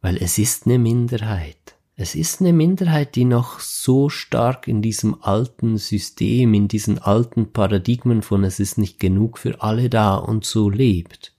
Weil 0.00 0.16
es 0.18 0.38
ist 0.38 0.66
eine 0.66 0.78
Minderheit. 0.78 1.56
Es 1.96 2.14
ist 2.16 2.40
eine 2.40 2.52
Minderheit, 2.52 3.14
die 3.14 3.24
noch 3.24 3.60
so 3.60 4.08
stark 4.08 4.66
in 4.66 4.82
diesem 4.82 5.22
alten 5.22 5.78
System, 5.78 6.52
in 6.52 6.66
diesen 6.66 6.98
alten 6.98 7.52
Paradigmen 7.52 8.22
von 8.22 8.42
es 8.42 8.58
ist 8.58 8.78
nicht 8.78 8.98
genug 8.98 9.38
für 9.38 9.62
alle 9.62 9.88
da 9.88 10.16
und 10.16 10.44
so 10.44 10.68
lebt. 10.68 11.32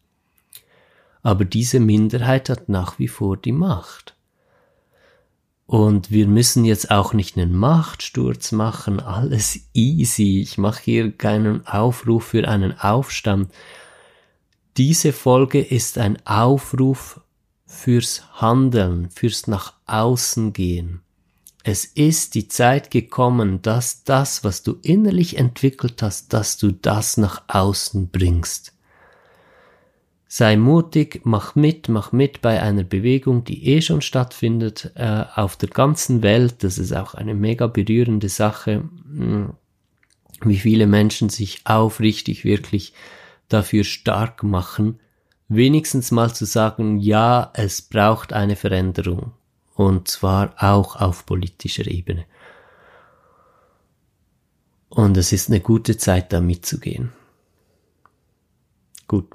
Aber 1.24 1.44
diese 1.44 1.80
Minderheit 1.80 2.50
hat 2.50 2.70
nach 2.70 3.00
wie 3.00 3.10
vor 3.10 3.36
die 3.36 3.52
Macht. 3.52 4.15
Und 5.68 6.12
wir 6.12 6.28
müssen 6.28 6.64
jetzt 6.64 6.92
auch 6.92 7.14
nicht 7.14 7.38
einen 7.38 7.56
Machtsturz 7.56 8.52
machen, 8.52 9.00
alles 9.00 9.62
easy. 9.74 10.42
Ich 10.42 10.58
mache 10.60 10.84
hier 10.84 11.12
keinen 11.12 11.66
Aufruf 11.66 12.26
für 12.26 12.48
einen 12.48 12.80
Aufstand. 12.80 13.52
Diese 14.78 15.12
Folge 15.12 15.62
ist 15.62 15.98
ein 15.98 16.24
Aufruf 16.26 17.22
fürs 17.66 18.24
Handeln, 18.34 19.10
fürs 19.10 19.48
nach 19.48 19.74
außen 19.88 20.54
gehen. 20.54 21.02
Es 21.64 21.86
ist 21.86 22.36
die 22.36 22.48
Zeit 22.48 22.92
gekommen, 22.92 23.64
dass 23.64 24.04
das, 24.04 24.44
was 24.44 24.62
du 24.62 24.78
innerlich 24.84 25.38
entwickelt 25.38 26.04
hast, 26.04 26.32
dass 26.32 26.58
du 26.58 26.72
das 26.72 27.18
nach 27.18 27.42
außen 27.48 28.10
bringst. 28.10 28.75
Sei 30.38 30.58
mutig, 30.58 31.22
mach 31.24 31.56
mit, 31.56 31.88
mach 31.88 32.12
mit 32.12 32.42
bei 32.42 32.62
einer 32.62 32.84
Bewegung, 32.84 33.46
die 33.46 33.68
eh 33.68 33.82
schon 33.82 34.02
stattfindet 34.02 34.92
äh, 34.96 35.24
auf 35.34 35.56
der 35.56 35.70
ganzen 35.70 36.24
Welt. 36.24 36.62
Das 36.62 36.78
ist 36.78 36.92
auch 36.92 37.14
eine 37.14 37.34
mega 37.34 37.68
berührende 37.68 38.28
Sache, 38.28 38.84
hm, 39.06 39.54
wie 40.42 40.58
viele 40.58 40.88
Menschen 40.88 41.30
sich 41.30 41.62
aufrichtig 41.64 42.44
wirklich 42.44 42.92
dafür 43.48 43.86
stark 43.86 44.44
machen, 44.44 45.00
wenigstens 45.48 46.12
mal 46.12 46.36
zu 46.36 46.44
sagen, 46.44 47.00
ja, 47.00 47.52
es 47.54 47.82
braucht 47.82 48.34
eine 48.34 48.58
Veränderung. 48.58 49.32
Und 49.74 50.10
zwar 50.10 50.54
auch 50.58 50.98
auf 50.98 51.26
politischer 51.26 51.88
Ebene. 51.88 52.26
Und 54.90 55.16
es 55.16 55.32
ist 55.32 55.50
eine 55.50 55.62
gute 55.62 55.96
Zeit, 55.96 56.34
da 56.34 56.42
mitzugehen. 56.42 57.14
Gut. 59.08 59.28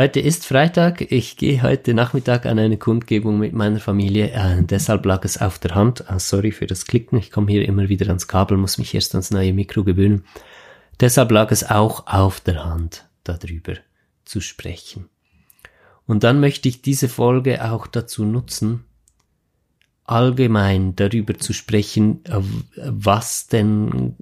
Heute 0.00 0.20
ist 0.20 0.46
Freitag. 0.46 1.10
Ich 1.10 1.36
gehe 1.36 1.60
heute 1.60 1.92
Nachmittag 1.92 2.46
an 2.46 2.60
eine 2.60 2.76
Kundgebung 2.76 3.36
mit 3.36 3.52
meiner 3.52 3.80
Familie. 3.80 4.30
Äh, 4.30 4.62
deshalb 4.62 5.04
lag 5.04 5.24
es 5.24 5.40
auf 5.40 5.58
der 5.58 5.74
Hand. 5.74 6.04
Äh, 6.08 6.20
sorry 6.20 6.52
für 6.52 6.68
das 6.68 6.86
Klicken. 6.86 7.18
Ich 7.18 7.32
komme 7.32 7.50
hier 7.50 7.66
immer 7.66 7.88
wieder 7.88 8.06
ans 8.06 8.28
Kabel, 8.28 8.58
muss 8.58 8.78
mich 8.78 8.94
erst 8.94 9.16
ans 9.16 9.32
neue 9.32 9.52
Mikro 9.52 9.82
gewöhnen. 9.82 10.24
Deshalb 11.00 11.32
lag 11.32 11.50
es 11.50 11.68
auch 11.68 12.06
auf 12.06 12.38
der 12.38 12.64
Hand, 12.64 13.08
darüber 13.24 13.74
zu 14.24 14.40
sprechen. 14.40 15.08
Und 16.06 16.22
dann 16.22 16.38
möchte 16.38 16.68
ich 16.68 16.80
diese 16.80 17.08
Folge 17.08 17.68
auch 17.68 17.88
dazu 17.88 18.24
nutzen, 18.24 18.84
allgemein 20.04 20.94
darüber 20.94 21.36
zu 21.38 21.52
sprechen, 21.52 22.24
äh, 22.26 22.40
was 22.76 23.48
denn 23.48 24.14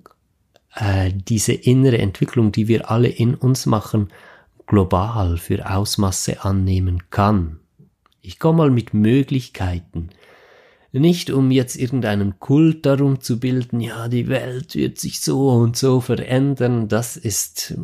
äh, 0.75 1.12
diese 1.12 1.52
innere 1.52 1.99
Entwicklung, 1.99 2.50
die 2.50 2.66
wir 2.66 2.90
alle 2.90 3.09
in 3.09 3.35
uns 3.35 3.66
machen, 3.66 4.09
global 4.66 5.38
für 5.38 5.70
Ausmaße 5.70 6.44
annehmen 6.44 7.11
kann. 7.11 7.61
Ich 8.20 8.38
komme 8.38 8.58
mal 8.58 8.70
mit 8.70 8.94
Möglichkeiten. 8.94 10.11
Nicht 10.92 11.30
um 11.30 11.50
jetzt 11.50 11.76
irgendeinen 11.76 12.40
Kult 12.40 12.87
darum 12.87 13.20
zu 13.20 13.38
bilden, 13.38 13.80
ja, 13.80 14.08
die 14.08 14.28
Welt 14.28 14.75
wird 14.75 14.99
sich 14.99 15.20
so 15.20 15.50
und 15.50 15.76
so 15.76 16.00
verändern, 16.00 16.88
das 16.88 17.16
ist 17.16 17.75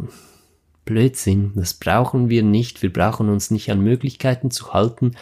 Blödsinn, 0.84 1.52
das 1.54 1.74
brauchen 1.74 2.28
wir 2.30 2.42
nicht, 2.42 2.82
wir 2.82 2.92
brauchen 2.92 3.28
uns 3.28 3.50
nicht 3.50 3.70
an 3.70 3.80
Möglichkeiten 3.80 4.50
zu 4.50 4.72
halten, 4.72 5.12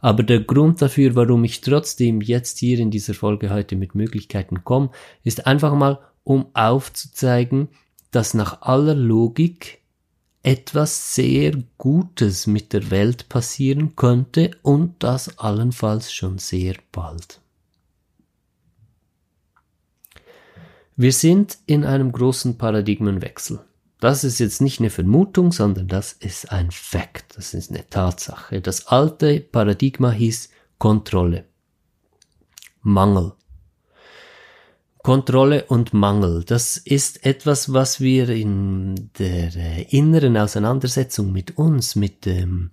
aber 0.00 0.24
der 0.24 0.40
Grund 0.40 0.82
dafür, 0.82 1.14
warum 1.14 1.44
ich 1.44 1.60
trotzdem 1.60 2.20
jetzt 2.20 2.58
hier 2.58 2.78
in 2.78 2.90
dieser 2.90 3.14
Folge 3.14 3.50
heute 3.50 3.76
mit 3.76 3.94
Möglichkeiten 3.94 4.64
komme, 4.64 4.90
ist 5.22 5.46
einfach 5.46 5.74
mal, 5.74 6.00
um 6.24 6.46
aufzuzeigen, 6.54 7.68
dass 8.10 8.34
nach 8.34 8.62
aller 8.62 8.94
Logik 8.94 9.81
etwas 10.42 11.14
sehr 11.14 11.62
Gutes 11.78 12.46
mit 12.46 12.72
der 12.72 12.90
Welt 12.90 13.28
passieren 13.28 13.94
könnte 13.94 14.50
und 14.62 15.02
das 15.02 15.38
allenfalls 15.38 16.12
schon 16.12 16.38
sehr 16.38 16.74
bald. 16.90 17.40
Wir 20.96 21.12
sind 21.12 21.58
in 21.66 21.84
einem 21.84 22.12
großen 22.12 22.58
Paradigmenwechsel. 22.58 23.60
Das 23.98 24.24
ist 24.24 24.40
jetzt 24.40 24.60
nicht 24.60 24.80
eine 24.80 24.90
Vermutung, 24.90 25.52
sondern 25.52 25.86
das 25.86 26.12
ist 26.12 26.50
ein 26.50 26.70
Fakt, 26.72 27.36
das 27.36 27.54
ist 27.54 27.70
eine 27.70 27.88
Tatsache. 27.88 28.60
Das 28.60 28.88
alte 28.88 29.40
Paradigma 29.40 30.10
hieß 30.10 30.50
Kontrolle, 30.78 31.44
Mangel, 32.82 33.32
Kontrolle 35.02 35.64
und 35.64 35.92
Mangel, 35.92 36.44
das 36.44 36.76
ist 36.76 37.26
etwas, 37.26 37.72
was 37.72 38.00
wir 38.00 38.28
in 38.28 39.10
der 39.18 39.92
inneren 39.92 40.36
Auseinandersetzung 40.36 41.32
mit 41.32 41.58
uns, 41.58 41.96
mit 41.96 42.24
dem 42.24 42.70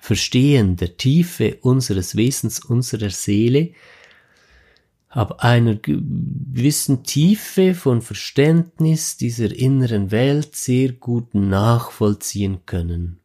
Verstehen 0.00 0.76
der 0.76 0.96
Tiefe 0.96 1.58
unseres 1.60 2.16
Wesens, 2.16 2.58
unserer 2.64 3.10
Seele, 3.10 3.70
ab 5.08 5.44
einer 5.44 5.76
gewissen 5.76 7.04
Tiefe 7.04 7.74
von 7.74 8.02
Verständnis 8.02 9.16
dieser 9.16 9.54
inneren 9.54 10.10
Welt 10.10 10.56
sehr 10.56 10.92
gut 10.92 11.34
nachvollziehen 11.34 12.66
können. 12.66 13.20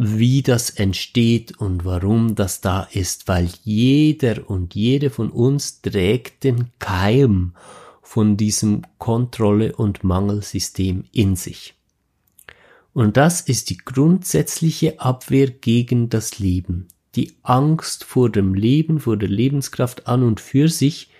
Wie 0.00 0.42
das 0.42 0.70
entsteht 0.70 1.58
und 1.58 1.84
warum 1.84 2.36
das 2.36 2.60
da 2.60 2.84
ist, 2.92 3.26
weil 3.26 3.50
jeder 3.64 4.48
und 4.48 4.76
jede 4.76 5.10
von 5.10 5.28
uns 5.28 5.82
trägt 5.82 6.44
den 6.44 6.68
Keim 6.78 7.54
von 8.00 8.36
diesem 8.36 8.82
Kontrolle- 8.98 9.74
und 9.74 10.04
Mangelsystem 10.04 11.02
in 11.10 11.34
sich. 11.34 11.74
Und 12.92 13.16
das 13.16 13.40
ist 13.40 13.70
die 13.70 13.76
grundsätzliche 13.76 15.00
Abwehr 15.00 15.50
gegen 15.50 16.08
das 16.08 16.38
Leben. 16.38 16.86
Die 17.16 17.32
Angst 17.42 18.04
vor 18.04 18.30
dem 18.30 18.54
Leben, 18.54 19.00
vor 19.00 19.16
der 19.16 19.28
Lebenskraft 19.28 20.06
an 20.06 20.22
und 20.22 20.38
für 20.38 20.68
sich, 20.68 21.10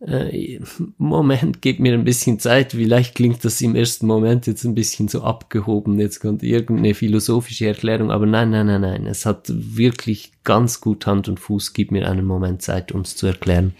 äh, 0.00 0.60
Moment, 0.96 1.60
gebt 1.60 1.80
mir 1.80 1.94
ein 1.94 2.04
bisschen 2.04 2.38
Zeit. 2.38 2.72
Vielleicht 2.72 3.16
klingt 3.16 3.44
das 3.44 3.60
im 3.60 3.74
ersten 3.74 4.06
Moment 4.06 4.46
jetzt 4.46 4.64
ein 4.64 4.74
bisschen 4.74 5.08
so 5.08 5.22
abgehoben. 5.22 5.98
Jetzt 5.98 6.20
kommt 6.20 6.42
irgendeine 6.42 6.94
philosophische 6.94 7.66
Erklärung. 7.66 8.10
Aber 8.10 8.26
nein, 8.26 8.50
nein, 8.50 8.66
nein, 8.66 8.82
nein. 8.82 9.06
Es 9.06 9.26
hat 9.26 9.46
wirklich 9.48 10.32
ganz 10.44 10.80
gut 10.80 11.06
Hand 11.06 11.28
und 11.28 11.40
Fuß. 11.40 11.72
Gib 11.72 11.90
mir 11.90 12.08
einen 12.08 12.26
Moment 12.26 12.62
Zeit, 12.62 12.92
es 12.94 13.16
zu 13.16 13.26
erklären. 13.26 13.74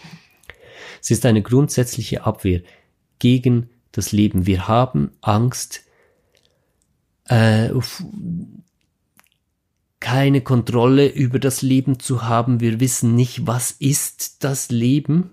Es 1.00 1.10
ist 1.10 1.24
eine 1.24 1.42
grundsätzliche 1.42 2.24
Abwehr 2.24 2.62
gegen 3.20 3.70
das 3.92 4.10
Leben. 4.10 4.46
Wir 4.46 4.66
haben 4.66 5.12
Angst, 5.20 5.84
äh, 7.26 7.70
keine 10.00 10.40
Kontrolle 10.40 11.08
über 11.08 11.38
das 11.38 11.62
Leben 11.62 12.00
zu 12.00 12.24
haben. 12.24 12.60
Wir 12.60 12.80
wissen 12.80 13.14
nicht, 13.14 13.46
was 13.46 13.70
ist 13.70 14.42
das 14.42 14.70
Leben 14.70 15.30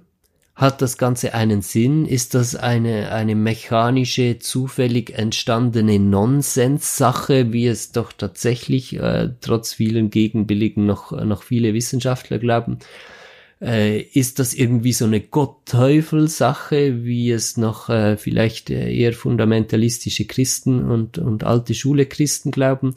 hat 0.56 0.82
das 0.82 0.98
Ganze 0.98 1.34
einen 1.34 1.62
Sinn? 1.62 2.06
Ist 2.06 2.34
das 2.34 2.56
eine, 2.56 3.12
eine 3.12 3.36
mechanische, 3.36 4.40
zufällig 4.40 5.12
entstandene 5.12 6.00
Nonsens-Sache, 6.00 7.52
wie 7.52 7.68
es 7.68 7.92
doch 7.92 8.14
tatsächlich 8.14 8.98
äh, 8.98 9.30
trotz 9.42 9.74
vielen 9.74 10.10
Gegenbilligen 10.10 10.86
noch, 10.86 11.12
noch 11.12 11.44
viele 11.44 11.74
Wissenschaftler 11.74 12.40
glauben? 12.40 12.80
Äh, 13.62 14.00
ist 14.00 14.40
das 14.40 14.54
irgendwie 14.54 14.94
so 14.94 15.04
eine 15.04 15.20
Gott-Teufel-Sache, 15.20 17.04
wie 17.04 17.32
es 17.32 17.58
noch 17.58 17.90
äh, 17.90 18.16
vielleicht 18.16 18.70
eher 18.70 19.12
fundamentalistische 19.12 20.26
Christen 20.26 20.90
und, 20.90 21.18
und 21.18 21.44
alte 21.44 21.74
Schule 21.74 22.06
Christen 22.06 22.52
glauben? 22.52 22.96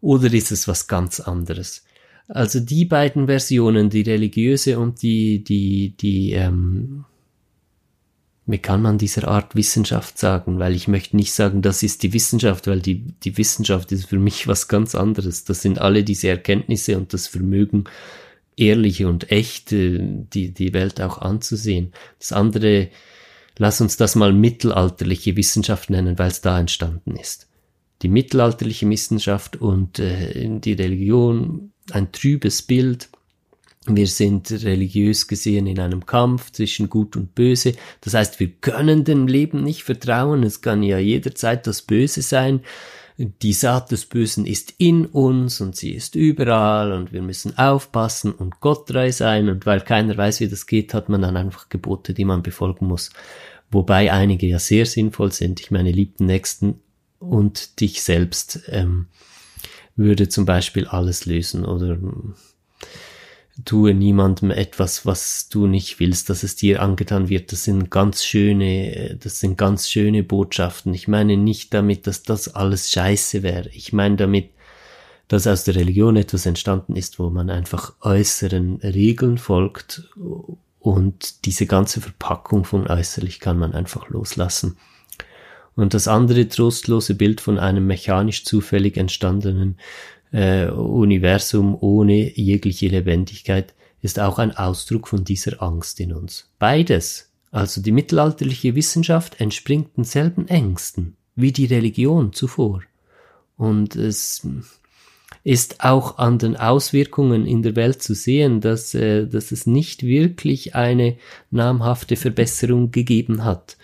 Oder 0.00 0.32
ist 0.32 0.52
es 0.52 0.68
was 0.68 0.86
ganz 0.86 1.20
anderes? 1.20 1.84
Also 2.28 2.60
die 2.60 2.86
beiden 2.86 3.26
Versionen, 3.26 3.90
die 3.90 4.02
religiöse 4.02 4.78
und 4.78 5.02
die, 5.02 5.44
die, 5.44 5.94
die, 5.96 6.32
ähm, 6.32 7.04
wie 8.46 8.58
kann 8.58 8.82
man 8.82 8.98
dieser 8.98 9.28
Art 9.28 9.54
Wissenschaft 9.54 10.18
sagen? 10.18 10.58
Weil 10.58 10.74
ich 10.74 10.88
möchte 10.88 11.16
nicht 11.16 11.32
sagen, 11.32 11.60
das 11.60 11.82
ist 11.82 12.02
die 12.02 12.12
Wissenschaft, 12.12 12.66
weil 12.66 12.80
die, 12.80 13.04
die 13.22 13.36
Wissenschaft 13.36 13.92
ist 13.92 14.06
für 14.06 14.18
mich 14.18 14.48
was 14.48 14.68
ganz 14.68 14.94
anderes. 14.94 15.44
Das 15.44 15.62
sind 15.62 15.80
alle 15.80 16.02
diese 16.02 16.28
Erkenntnisse 16.28 16.96
und 16.96 17.12
das 17.12 17.26
Vermögen, 17.26 17.84
ehrliche 18.56 19.08
und 19.08 19.30
echte, 19.30 19.98
die, 20.32 20.52
die 20.52 20.72
Welt 20.72 21.00
auch 21.00 21.18
anzusehen. 21.18 21.92
Das 22.18 22.32
andere, 22.32 22.88
lass 23.58 23.80
uns 23.80 23.96
das 23.96 24.14
mal 24.14 24.32
mittelalterliche 24.32 25.36
Wissenschaft 25.36 25.90
nennen, 25.90 26.18
weil 26.18 26.28
es 26.28 26.40
da 26.40 26.58
entstanden 26.58 27.16
ist. 27.16 27.48
Die 28.02 28.08
mittelalterliche 28.08 28.88
Wissenschaft 28.88 29.56
und 29.56 29.98
äh, 29.98 30.60
die 30.60 30.72
Religion 30.74 31.72
ein 31.92 32.12
trübes 32.12 32.62
Bild. 32.62 33.08
Wir 33.86 34.06
sind 34.06 34.50
religiös 34.50 35.28
gesehen 35.28 35.66
in 35.66 35.78
einem 35.78 36.06
Kampf 36.06 36.50
zwischen 36.52 36.88
Gut 36.88 37.16
und 37.16 37.34
Böse. 37.34 37.74
Das 38.00 38.14
heißt, 38.14 38.40
wir 38.40 38.48
können 38.48 39.04
dem 39.04 39.26
Leben 39.26 39.62
nicht 39.62 39.82
vertrauen. 39.82 40.42
Es 40.42 40.62
kann 40.62 40.82
ja 40.82 40.98
jederzeit 40.98 41.66
das 41.66 41.82
Böse 41.82 42.22
sein. 42.22 42.60
Die 43.16 43.52
Saat 43.52 43.92
des 43.92 44.06
Bösen 44.06 44.46
ist 44.46 44.74
in 44.78 45.06
uns 45.06 45.60
und 45.60 45.76
sie 45.76 45.92
ist 45.92 46.16
überall 46.16 46.92
und 46.92 47.12
wir 47.12 47.22
müssen 47.22 47.56
aufpassen 47.58 48.32
und 48.32 48.60
gotttreu 48.60 49.12
sein. 49.12 49.50
Und 49.50 49.66
weil 49.66 49.82
keiner 49.82 50.16
weiß, 50.16 50.40
wie 50.40 50.48
das 50.48 50.66
geht, 50.66 50.94
hat 50.94 51.08
man 51.10 51.22
dann 51.22 51.36
einfach 51.36 51.68
Gebote, 51.68 52.14
die 52.14 52.24
man 52.24 52.42
befolgen 52.42 52.86
muss. 52.86 53.10
Wobei 53.70 54.10
einige 54.10 54.46
ja 54.46 54.58
sehr 54.58 54.86
sinnvoll 54.86 55.30
sind. 55.30 55.60
Ich 55.60 55.70
meine, 55.70 55.92
liebten 55.92 56.26
Nächsten 56.26 56.80
und 57.18 57.80
dich 57.80 58.02
selbst. 58.02 58.62
Ähm, 58.68 59.06
würde 59.96 60.28
zum 60.28 60.44
Beispiel 60.44 60.86
alles 60.86 61.26
lösen 61.26 61.64
oder 61.64 61.98
tue 63.64 63.94
niemandem 63.94 64.50
etwas, 64.50 65.06
was 65.06 65.48
du 65.48 65.66
nicht 65.66 66.00
willst, 66.00 66.28
dass 66.28 66.42
es 66.42 66.56
dir 66.56 66.82
angetan 66.82 67.28
wird. 67.28 67.52
Das 67.52 67.64
sind 67.64 67.90
ganz 67.90 68.24
schöne, 68.24 69.16
das 69.22 69.38
sind 69.38 69.56
ganz 69.56 69.88
schöne 69.88 70.24
Botschaften. 70.24 70.92
Ich 70.92 71.06
meine 71.06 71.36
nicht 71.36 71.72
damit, 71.72 72.06
dass 72.06 72.24
das 72.24 72.54
alles 72.54 72.90
scheiße 72.90 73.42
wäre. 73.44 73.68
Ich 73.70 73.92
meine 73.92 74.16
damit, 74.16 74.50
dass 75.28 75.46
aus 75.46 75.64
der 75.64 75.76
Religion 75.76 76.16
etwas 76.16 76.46
entstanden 76.46 76.96
ist, 76.96 77.18
wo 77.18 77.30
man 77.30 77.48
einfach 77.48 77.94
äußeren 78.00 78.76
Regeln 78.82 79.38
folgt 79.38 80.10
und 80.80 81.46
diese 81.46 81.66
ganze 81.66 82.00
Verpackung 82.00 82.64
von 82.64 82.86
äußerlich 82.86 83.40
kann 83.40 83.58
man 83.58 83.72
einfach 83.72 84.08
loslassen. 84.08 84.76
Und 85.76 85.94
das 85.94 86.08
andere 86.08 86.48
trostlose 86.48 87.14
Bild 87.14 87.40
von 87.40 87.58
einem 87.58 87.86
mechanisch 87.86 88.44
zufällig 88.44 88.96
entstandenen 88.96 89.76
äh, 90.32 90.66
Universum 90.66 91.76
ohne 91.80 92.38
jegliche 92.38 92.88
Lebendigkeit 92.88 93.74
ist 94.02 94.20
auch 94.20 94.38
ein 94.38 94.56
Ausdruck 94.56 95.08
von 95.08 95.24
dieser 95.24 95.62
Angst 95.62 95.98
in 95.98 96.12
uns. 96.12 96.50
Beides, 96.58 97.30
also 97.50 97.80
die 97.80 97.92
mittelalterliche 97.92 98.74
Wissenschaft 98.74 99.40
entspringt 99.40 99.96
denselben 99.96 100.48
Ängsten 100.48 101.16
wie 101.36 101.52
die 101.52 101.66
Religion 101.66 102.32
zuvor. 102.32 102.82
Und 103.56 103.96
es 103.96 104.46
ist 105.42 105.84
auch 105.84 106.18
an 106.18 106.38
den 106.38 106.56
Auswirkungen 106.56 107.46
in 107.46 107.62
der 107.62 107.76
Welt 107.76 108.02
zu 108.02 108.14
sehen, 108.14 108.60
dass, 108.60 108.94
äh, 108.94 109.26
dass 109.26 109.52
es 109.52 109.66
nicht 109.66 110.02
wirklich 110.02 110.74
eine 110.74 111.16
namhafte 111.50 112.16
Verbesserung 112.16 112.90
gegeben 112.90 113.44
hat. 113.44 113.76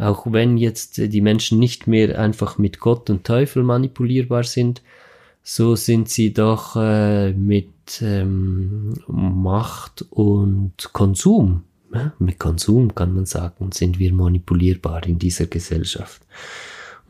Auch 0.00 0.26
wenn 0.30 0.56
jetzt 0.56 0.96
die 0.96 1.20
Menschen 1.20 1.58
nicht 1.58 1.86
mehr 1.86 2.18
einfach 2.18 2.56
mit 2.56 2.80
Gott 2.80 3.10
und 3.10 3.24
Teufel 3.24 3.62
manipulierbar 3.62 4.44
sind, 4.44 4.80
so 5.42 5.76
sind 5.76 6.08
sie 6.08 6.32
doch 6.32 6.74
äh, 6.76 7.32
mit 7.32 8.00
ähm, 8.00 8.94
Macht 9.06 10.06
und 10.10 10.92
Konsum, 10.92 11.64
ja, 11.92 12.14
mit 12.18 12.38
Konsum 12.38 12.94
kann 12.94 13.14
man 13.14 13.26
sagen, 13.26 13.72
sind 13.72 13.98
wir 13.98 14.14
manipulierbar 14.14 15.06
in 15.06 15.18
dieser 15.18 15.46
Gesellschaft. 15.46 16.22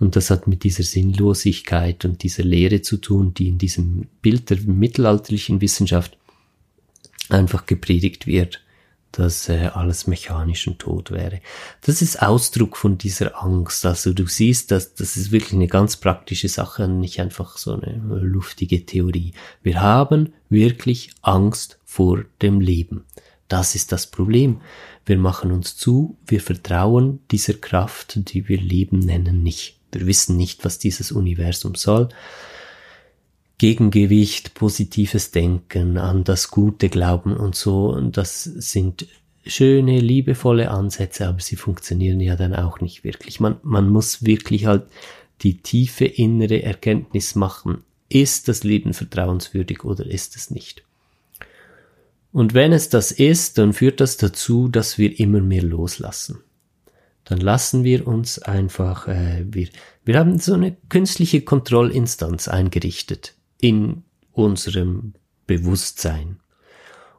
Und 0.00 0.16
das 0.16 0.30
hat 0.30 0.48
mit 0.48 0.64
dieser 0.64 0.82
Sinnlosigkeit 0.82 2.04
und 2.04 2.22
dieser 2.22 2.42
Lehre 2.42 2.82
zu 2.82 2.96
tun, 2.96 3.34
die 3.34 3.48
in 3.48 3.58
diesem 3.58 4.06
Bild 4.22 4.50
der 4.50 4.58
mittelalterlichen 4.62 5.60
Wissenschaft 5.60 6.16
einfach 7.28 7.66
gepredigt 7.66 8.26
wird 8.26 8.62
dass 9.12 9.48
äh, 9.48 9.70
alles 9.74 10.06
mechanisch 10.06 10.66
und 10.68 10.78
tot 10.78 11.10
wäre. 11.10 11.40
Das 11.82 12.02
ist 12.02 12.22
Ausdruck 12.22 12.76
von 12.76 12.98
dieser 12.98 13.42
Angst. 13.42 13.84
Also 13.84 14.12
du 14.12 14.26
siehst, 14.26 14.70
dass 14.70 14.94
das 14.94 15.16
ist 15.16 15.32
wirklich 15.32 15.54
eine 15.54 15.66
ganz 15.66 15.96
praktische 15.96 16.48
Sache 16.48 16.84
und 16.84 17.00
nicht 17.00 17.20
einfach 17.20 17.56
so 17.58 17.72
eine 17.72 18.00
luftige 18.20 18.86
Theorie. 18.86 19.32
Wir 19.62 19.80
haben 19.80 20.32
wirklich 20.48 21.10
Angst 21.22 21.78
vor 21.84 22.24
dem 22.40 22.60
Leben. 22.60 23.04
Das 23.48 23.74
ist 23.74 23.90
das 23.90 24.06
Problem. 24.06 24.60
Wir 25.04 25.18
machen 25.18 25.50
uns 25.50 25.76
zu, 25.76 26.16
wir 26.26 26.40
vertrauen 26.40 27.18
dieser 27.32 27.54
Kraft, 27.54 28.32
die 28.32 28.48
wir 28.48 28.60
Leben 28.60 29.00
nennen, 29.00 29.42
nicht. 29.42 29.80
Wir 29.90 30.06
wissen 30.06 30.36
nicht, 30.36 30.64
was 30.64 30.78
dieses 30.78 31.10
Universum 31.10 31.74
soll. 31.74 32.10
Gegengewicht, 33.60 34.54
positives 34.54 35.32
Denken, 35.32 35.98
an 35.98 36.24
das 36.24 36.50
Gute 36.50 36.88
glauben 36.88 37.36
und 37.36 37.54
so. 37.54 37.94
Das 38.00 38.42
sind 38.42 39.06
schöne, 39.44 40.00
liebevolle 40.00 40.70
Ansätze, 40.70 41.28
aber 41.28 41.40
sie 41.40 41.56
funktionieren 41.56 42.20
ja 42.20 42.36
dann 42.36 42.54
auch 42.54 42.80
nicht 42.80 43.04
wirklich. 43.04 43.38
Man, 43.38 43.56
man 43.62 43.90
muss 43.90 44.24
wirklich 44.24 44.64
halt 44.64 44.84
die 45.42 45.58
tiefe 45.58 46.06
innere 46.06 46.62
Erkenntnis 46.62 47.34
machen. 47.34 47.84
Ist 48.08 48.48
das 48.48 48.64
Leben 48.64 48.94
vertrauenswürdig 48.94 49.84
oder 49.84 50.06
ist 50.06 50.36
es 50.36 50.50
nicht? 50.50 50.82
Und 52.32 52.54
wenn 52.54 52.72
es 52.72 52.88
das 52.88 53.12
ist, 53.12 53.58
dann 53.58 53.74
führt 53.74 54.00
das 54.00 54.16
dazu, 54.16 54.68
dass 54.68 54.96
wir 54.96 55.20
immer 55.20 55.42
mehr 55.42 55.62
loslassen. 55.62 56.38
Dann 57.24 57.40
lassen 57.40 57.84
wir 57.84 58.06
uns 58.06 58.38
einfach, 58.38 59.06
äh, 59.06 59.44
wir, 59.50 59.68
wir 60.06 60.18
haben 60.18 60.38
so 60.38 60.54
eine 60.54 60.78
künstliche 60.88 61.42
Kontrollinstanz 61.42 62.48
eingerichtet 62.48 63.34
in 63.60 64.02
unserem 64.32 65.14
Bewusstsein. 65.46 66.36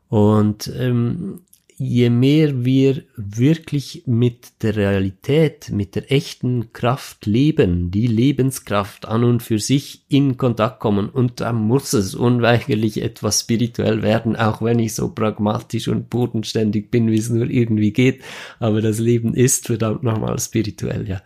Und 0.09 0.71
ähm, 0.77 1.41
je 1.83 2.11
mehr 2.11 2.63
wir 2.63 3.01
wirklich 3.15 4.03
mit 4.05 4.61
der 4.61 4.75
Realität, 4.75 5.71
mit 5.71 5.95
der 5.95 6.11
echten 6.11 6.73
Kraft 6.73 7.25
leben, 7.25 7.89
die 7.89 8.05
Lebenskraft 8.05 9.07
an 9.07 9.23
und 9.23 9.41
für 9.41 9.57
sich 9.57 10.03
in 10.07 10.37
Kontakt 10.37 10.79
kommen, 10.79 11.09
und 11.09 11.41
da 11.41 11.53
muss 11.53 11.93
es 11.93 12.13
unweigerlich 12.13 13.01
etwas 13.01 13.39
spirituell 13.39 14.03
werden, 14.03 14.35
auch 14.35 14.61
wenn 14.61 14.77
ich 14.77 14.93
so 14.93 15.09
pragmatisch 15.09 15.87
und 15.87 16.11
bodenständig 16.11 16.91
bin, 16.91 17.09
wie 17.09 17.17
es 17.17 17.31
nur 17.31 17.49
irgendwie 17.49 17.93
geht, 17.93 18.21
aber 18.59 18.81
das 18.81 18.99
Leben 18.99 19.33
ist 19.33 19.65
verdammt 19.65 20.03
nochmal 20.03 20.37
spirituell, 20.39 21.09
ja. 21.09 21.23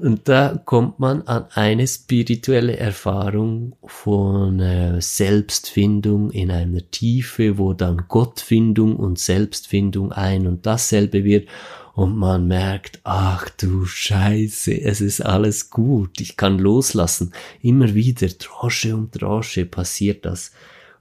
Und 0.00 0.28
da 0.28 0.60
kommt 0.64 0.98
man 0.98 1.22
an 1.22 1.46
eine 1.54 1.86
spirituelle 1.86 2.76
Erfahrung 2.76 3.76
von 3.84 4.60
äh, 4.60 5.00
Selbstfindung 5.00 6.30
in 6.30 6.50
einer 6.50 6.90
Tiefe, 6.90 7.58
wo 7.58 7.72
dann 7.72 8.04
Gottfindung 8.08 8.96
und 8.96 9.18
Selbstfindung 9.18 10.12
ein 10.12 10.46
und 10.46 10.66
dasselbe 10.66 11.24
wird 11.24 11.48
und 11.94 12.16
man 12.16 12.48
merkt, 12.48 13.00
ach 13.04 13.48
du 13.50 13.86
Scheiße, 13.86 14.80
es 14.80 15.00
ist 15.00 15.20
alles 15.20 15.70
gut, 15.70 16.20
ich 16.20 16.36
kann 16.36 16.58
loslassen. 16.58 17.32
Immer 17.62 17.94
wieder, 17.94 18.26
Drosche 18.26 18.94
um 18.94 19.10
Drosche 19.12 19.64
passiert 19.64 20.24
das. 20.24 20.52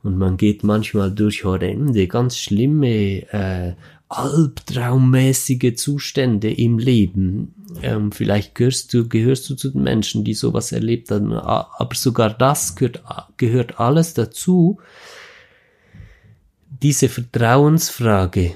Und 0.04 0.18
man 0.18 0.38
geht 0.38 0.64
manchmal 0.64 1.12
durch 1.12 1.46
horrende, 1.46 2.08
ganz 2.08 2.38
schlimme, 2.38 3.24
äh, 3.32 3.74
albtraummäßige 4.18 5.76
Zustände 5.76 6.52
im 6.52 6.78
Leben. 6.80 7.54
Ähm, 7.82 8.12
vielleicht 8.12 8.56
gehörst 8.56 8.94
du, 8.94 9.08
gehörst 9.08 9.50
du 9.50 9.56
zu 9.56 9.72
den 9.72 9.84
Menschen, 9.84 10.24
die 10.24 10.34
sowas 10.34 10.72
erlebt 10.72 11.12
haben, 11.12 11.34
aber 11.34 11.96
sogar 11.96 12.30
das 12.32 12.76
gehört, 12.76 13.04
gehört 13.38 13.80
alles 13.80 14.14
dazu. 14.14 14.80
Diese 16.82 17.10
Vertrauensfrage, 17.10 18.56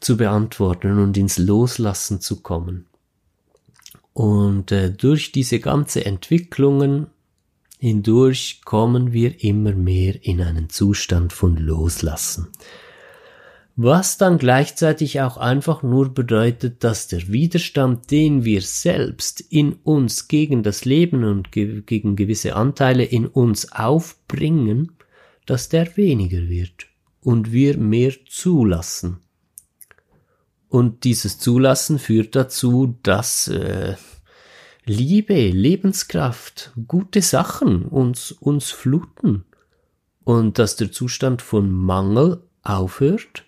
zu 0.00 0.16
beantworten 0.16 0.98
und 0.98 1.16
ins 1.16 1.38
Loslassen 1.38 2.20
zu 2.20 2.40
kommen. 2.40 2.86
Und 4.12 4.72
äh, 4.72 4.90
durch 4.90 5.30
diese 5.32 5.60
ganze 5.60 6.04
Entwicklungen 6.04 7.06
hindurch 7.78 8.62
kommen 8.64 9.12
wir 9.12 9.42
immer 9.44 9.72
mehr 9.72 10.24
in 10.24 10.40
einen 10.40 10.68
Zustand 10.68 11.32
von 11.32 11.56
Loslassen. 11.56 12.48
Was 13.82 14.18
dann 14.18 14.36
gleichzeitig 14.36 15.22
auch 15.22 15.38
einfach 15.38 15.82
nur 15.82 16.12
bedeutet, 16.12 16.84
dass 16.84 17.08
der 17.08 17.28
Widerstand, 17.28 18.10
den 18.10 18.44
wir 18.44 18.60
selbst 18.60 19.40
in 19.40 19.72
uns 19.72 20.28
gegen 20.28 20.62
das 20.62 20.84
Leben 20.84 21.24
und 21.24 21.50
ge 21.50 21.80
gegen 21.80 22.14
gewisse 22.14 22.56
Anteile 22.56 23.04
in 23.04 23.26
uns 23.26 23.72
aufbringen, 23.72 24.92
dass 25.46 25.70
der 25.70 25.96
weniger 25.96 26.46
wird 26.50 26.88
und 27.22 27.52
wir 27.52 27.78
mehr 27.78 28.12
zulassen. 28.28 29.20
Und 30.68 31.04
dieses 31.04 31.38
Zulassen 31.38 31.98
führt 31.98 32.36
dazu, 32.36 32.98
dass 33.02 33.48
äh, 33.48 33.94
Liebe, 34.84 35.48
Lebenskraft, 35.48 36.72
gute 36.86 37.22
Sachen 37.22 37.86
uns, 37.86 38.30
uns 38.30 38.72
fluten. 38.72 39.46
Und 40.22 40.58
dass 40.58 40.76
der 40.76 40.92
Zustand 40.92 41.40
von 41.40 41.72
Mangel 41.72 42.42
aufhört 42.62 43.46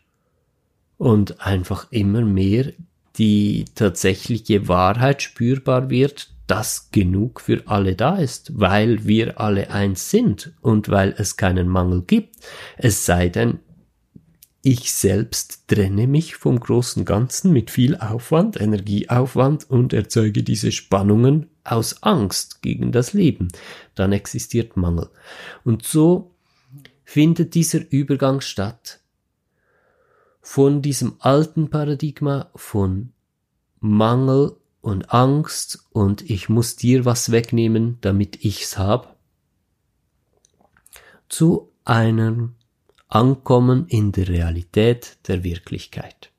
und 1.02 1.44
einfach 1.44 1.90
immer 1.90 2.20
mehr 2.20 2.74
die 3.16 3.64
tatsächliche 3.74 4.68
Wahrheit 4.68 5.20
spürbar 5.20 5.90
wird, 5.90 6.30
dass 6.46 6.92
genug 6.92 7.40
für 7.40 7.64
alle 7.66 7.96
da 7.96 8.18
ist, 8.18 8.52
weil 8.60 9.04
wir 9.04 9.40
alle 9.40 9.72
eins 9.72 10.10
sind 10.10 10.52
und 10.60 10.90
weil 10.90 11.12
es 11.18 11.36
keinen 11.36 11.66
Mangel 11.66 12.02
gibt. 12.02 12.36
Es 12.76 13.04
sei 13.04 13.30
denn, 13.30 13.58
ich 14.62 14.92
selbst 14.92 15.66
trenne 15.66 16.06
mich 16.06 16.36
vom 16.36 16.60
großen 16.60 17.04
Ganzen 17.04 17.52
mit 17.52 17.72
viel 17.72 17.96
Aufwand, 17.96 18.60
Energieaufwand 18.60 19.68
und 19.68 19.92
erzeuge 19.92 20.44
diese 20.44 20.70
Spannungen 20.70 21.48
aus 21.64 22.04
Angst 22.04 22.62
gegen 22.62 22.92
das 22.92 23.12
Leben. 23.12 23.48
Dann 23.96 24.12
existiert 24.12 24.76
Mangel. 24.76 25.10
Und 25.64 25.84
so 25.84 26.30
findet 27.02 27.56
dieser 27.56 27.80
Übergang 27.90 28.40
statt 28.40 29.01
von 30.42 30.82
diesem 30.82 31.14
alten 31.20 31.70
Paradigma 31.70 32.50
von 32.54 33.12
Mangel 33.80 34.56
und 34.80 35.14
Angst 35.14 35.86
und 35.92 36.28
ich 36.28 36.48
muss 36.48 36.76
dir 36.76 37.04
was 37.04 37.30
wegnehmen, 37.30 37.98
damit 38.00 38.44
ich's 38.44 38.76
hab, 38.76 39.16
zu 41.28 41.72
einem 41.84 42.56
Ankommen 43.08 43.86
in 43.86 44.12
der 44.12 44.28
Realität 44.28 45.18
der 45.28 45.44
Wirklichkeit. 45.44 46.30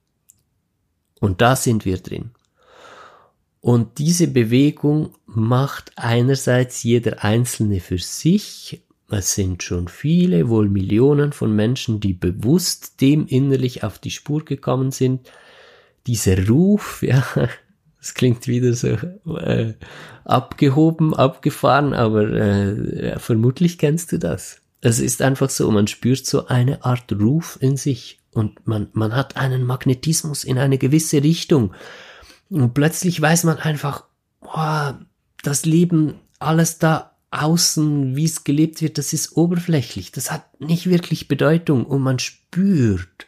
Und 1.19 1.41
da 1.41 1.55
sind 1.55 1.85
wir 1.85 1.97
drin. 1.97 2.31
Und 3.61 3.97
diese 3.97 4.27
Bewegung 4.27 5.15
macht 5.25 5.93
einerseits 5.95 6.83
jeder 6.83 7.23
Einzelne 7.23 7.79
für 7.79 7.97
sich. 7.97 8.83
Es 9.13 9.33
sind 9.33 9.63
schon 9.63 9.87
viele, 9.87 10.49
wohl 10.49 10.69
Millionen 10.69 11.31
von 11.31 11.55
Menschen, 11.55 11.99
die 11.99 12.13
bewusst 12.13 13.01
dem 13.01 13.27
innerlich 13.27 13.83
auf 13.83 13.99
die 13.99 14.11
Spur 14.11 14.43
gekommen 14.43 14.91
sind. 14.91 15.29
Dieser 16.07 16.47
Ruf, 16.47 17.01
ja, 17.05 17.23
das 17.97 18.13
klingt 18.13 18.47
wieder 18.47 18.73
so 18.73 18.97
äh, 19.37 19.73
abgehoben, 20.25 21.13
abgefahren, 21.13 21.93
aber 21.93 22.29
äh, 22.31 23.19
vermutlich 23.19 23.77
kennst 23.77 24.11
du 24.11 24.19
das. 24.19 24.61
Es 24.81 24.99
ist 24.99 25.21
einfach 25.21 25.49
so, 25.49 25.71
man 25.71 25.87
spürt 25.87 26.25
so 26.25 26.47
eine 26.47 26.83
Art 26.83 27.11
Ruf 27.13 27.57
in 27.61 27.77
sich 27.77 28.19
und 28.31 28.67
man, 28.67 28.89
man 28.91 29.15
hat 29.15 29.37
einen 29.37 29.63
Magnetismus 29.63 30.43
in 30.43 30.57
eine 30.57 30.77
gewisse 30.77 31.23
Richtung. 31.23 31.73
Und 32.49 32.73
plötzlich 32.73 33.21
weiß 33.21 33.45
man 33.45 33.59
einfach, 33.59 34.03
boah, 34.41 34.99
das 35.41 35.65
Leben, 35.65 36.15
alles 36.39 36.79
da 36.79 37.12
außen, 37.33 38.15
wie 38.15 38.25
es 38.25 38.43
gelebt 38.43 38.81
wird, 38.81 38.97
das 38.97 39.13
ist 39.13 39.35
oberflächlich. 39.35 40.11
Das 40.11 40.31
hat 40.31 40.61
nicht 40.61 40.89
wirklich 40.89 41.27
Bedeutung 41.27 41.85
und 41.85 42.01
man 42.01 42.19
spürt, 42.19 43.27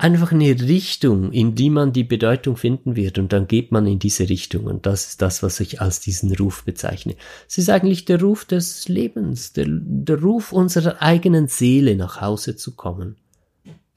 einfach 0.00 0.32
eine 0.32 0.58
Richtung, 0.60 1.30
in 1.30 1.54
die 1.54 1.68
man 1.68 1.92
die 1.92 2.04
Bedeutung 2.04 2.56
finden 2.56 2.96
wird 2.96 3.18
und 3.18 3.32
dann 3.32 3.46
geht 3.46 3.70
man 3.70 3.86
in 3.86 3.98
diese 3.98 4.28
Richtung 4.28 4.64
und 4.64 4.86
das 4.86 5.08
ist 5.08 5.22
das, 5.22 5.42
was 5.42 5.60
ich 5.60 5.80
als 5.80 6.00
diesen 6.00 6.34
Ruf 6.34 6.64
bezeichne. 6.64 7.16
Es 7.48 7.58
ist 7.58 7.68
eigentlich 7.68 8.06
der 8.06 8.20
Ruf 8.20 8.44
des 8.46 8.88
Lebens, 8.88 9.52
der, 9.52 9.66
der 9.68 10.20
Ruf 10.20 10.52
unserer 10.52 11.02
eigenen 11.02 11.48
Seele 11.48 11.96
nach 11.96 12.20
Hause 12.20 12.56
zu 12.56 12.74
kommen. 12.74 13.16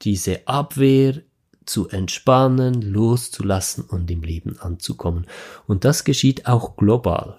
Diese 0.02 0.46
Abwehr 0.46 1.22
zu 1.64 1.88
entspannen, 1.88 2.82
loszulassen 2.82 3.84
und 3.84 4.10
im 4.10 4.22
Leben 4.22 4.58
anzukommen. 4.58 5.26
Und 5.66 5.86
das 5.86 6.04
geschieht 6.04 6.46
auch 6.46 6.76
global. 6.76 7.38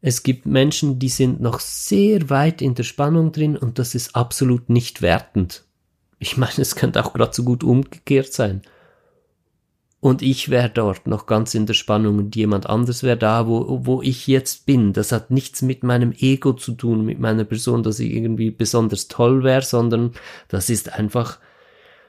Es 0.00 0.22
gibt 0.22 0.46
Menschen, 0.46 0.98
die 0.98 1.08
sind 1.08 1.40
noch 1.40 1.58
sehr 1.60 2.30
weit 2.30 2.62
in 2.62 2.74
der 2.74 2.84
Spannung 2.84 3.32
drin 3.32 3.56
und 3.56 3.78
das 3.78 3.94
ist 3.94 4.14
absolut 4.14 4.68
nicht 4.70 5.02
wertend. 5.02 5.64
Ich 6.20 6.36
meine, 6.36 6.58
es 6.58 6.76
könnte 6.76 7.04
auch 7.04 7.12
gerade 7.12 7.34
so 7.34 7.44
gut 7.44 7.64
umgekehrt 7.64 8.32
sein. 8.32 8.62
Und 10.00 10.22
ich 10.22 10.48
wäre 10.48 10.70
dort 10.70 11.08
noch 11.08 11.26
ganz 11.26 11.54
in 11.54 11.66
der 11.66 11.74
Spannung 11.74 12.18
und 12.18 12.36
jemand 12.36 12.66
anders 12.66 13.02
wäre 13.02 13.16
da, 13.16 13.48
wo, 13.48 13.80
wo 13.84 14.00
ich 14.00 14.28
jetzt 14.28 14.64
bin. 14.64 14.92
Das 14.92 15.10
hat 15.10 15.32
nichts 15.32 15.60
mit 15.60 15.82
meinem 15.82 16.12
Ego 16.12 16.52
zu 16.52 16.72
tun, 16.72 17.04
mit 17.04 17.18
meiner 17.18 17.44
Person, 17.44 17.82
dass 17.82 17.98
ich 17.98 18.12
irgendwie 18.12 18.52
besonders 18.52 19.08
toll 19.08 19.42
wäre, 19.42 19.62
sondern 19.62 20.12
das 20.46 20.70
ist 20.70 20.92
einfach, 20.92 21.40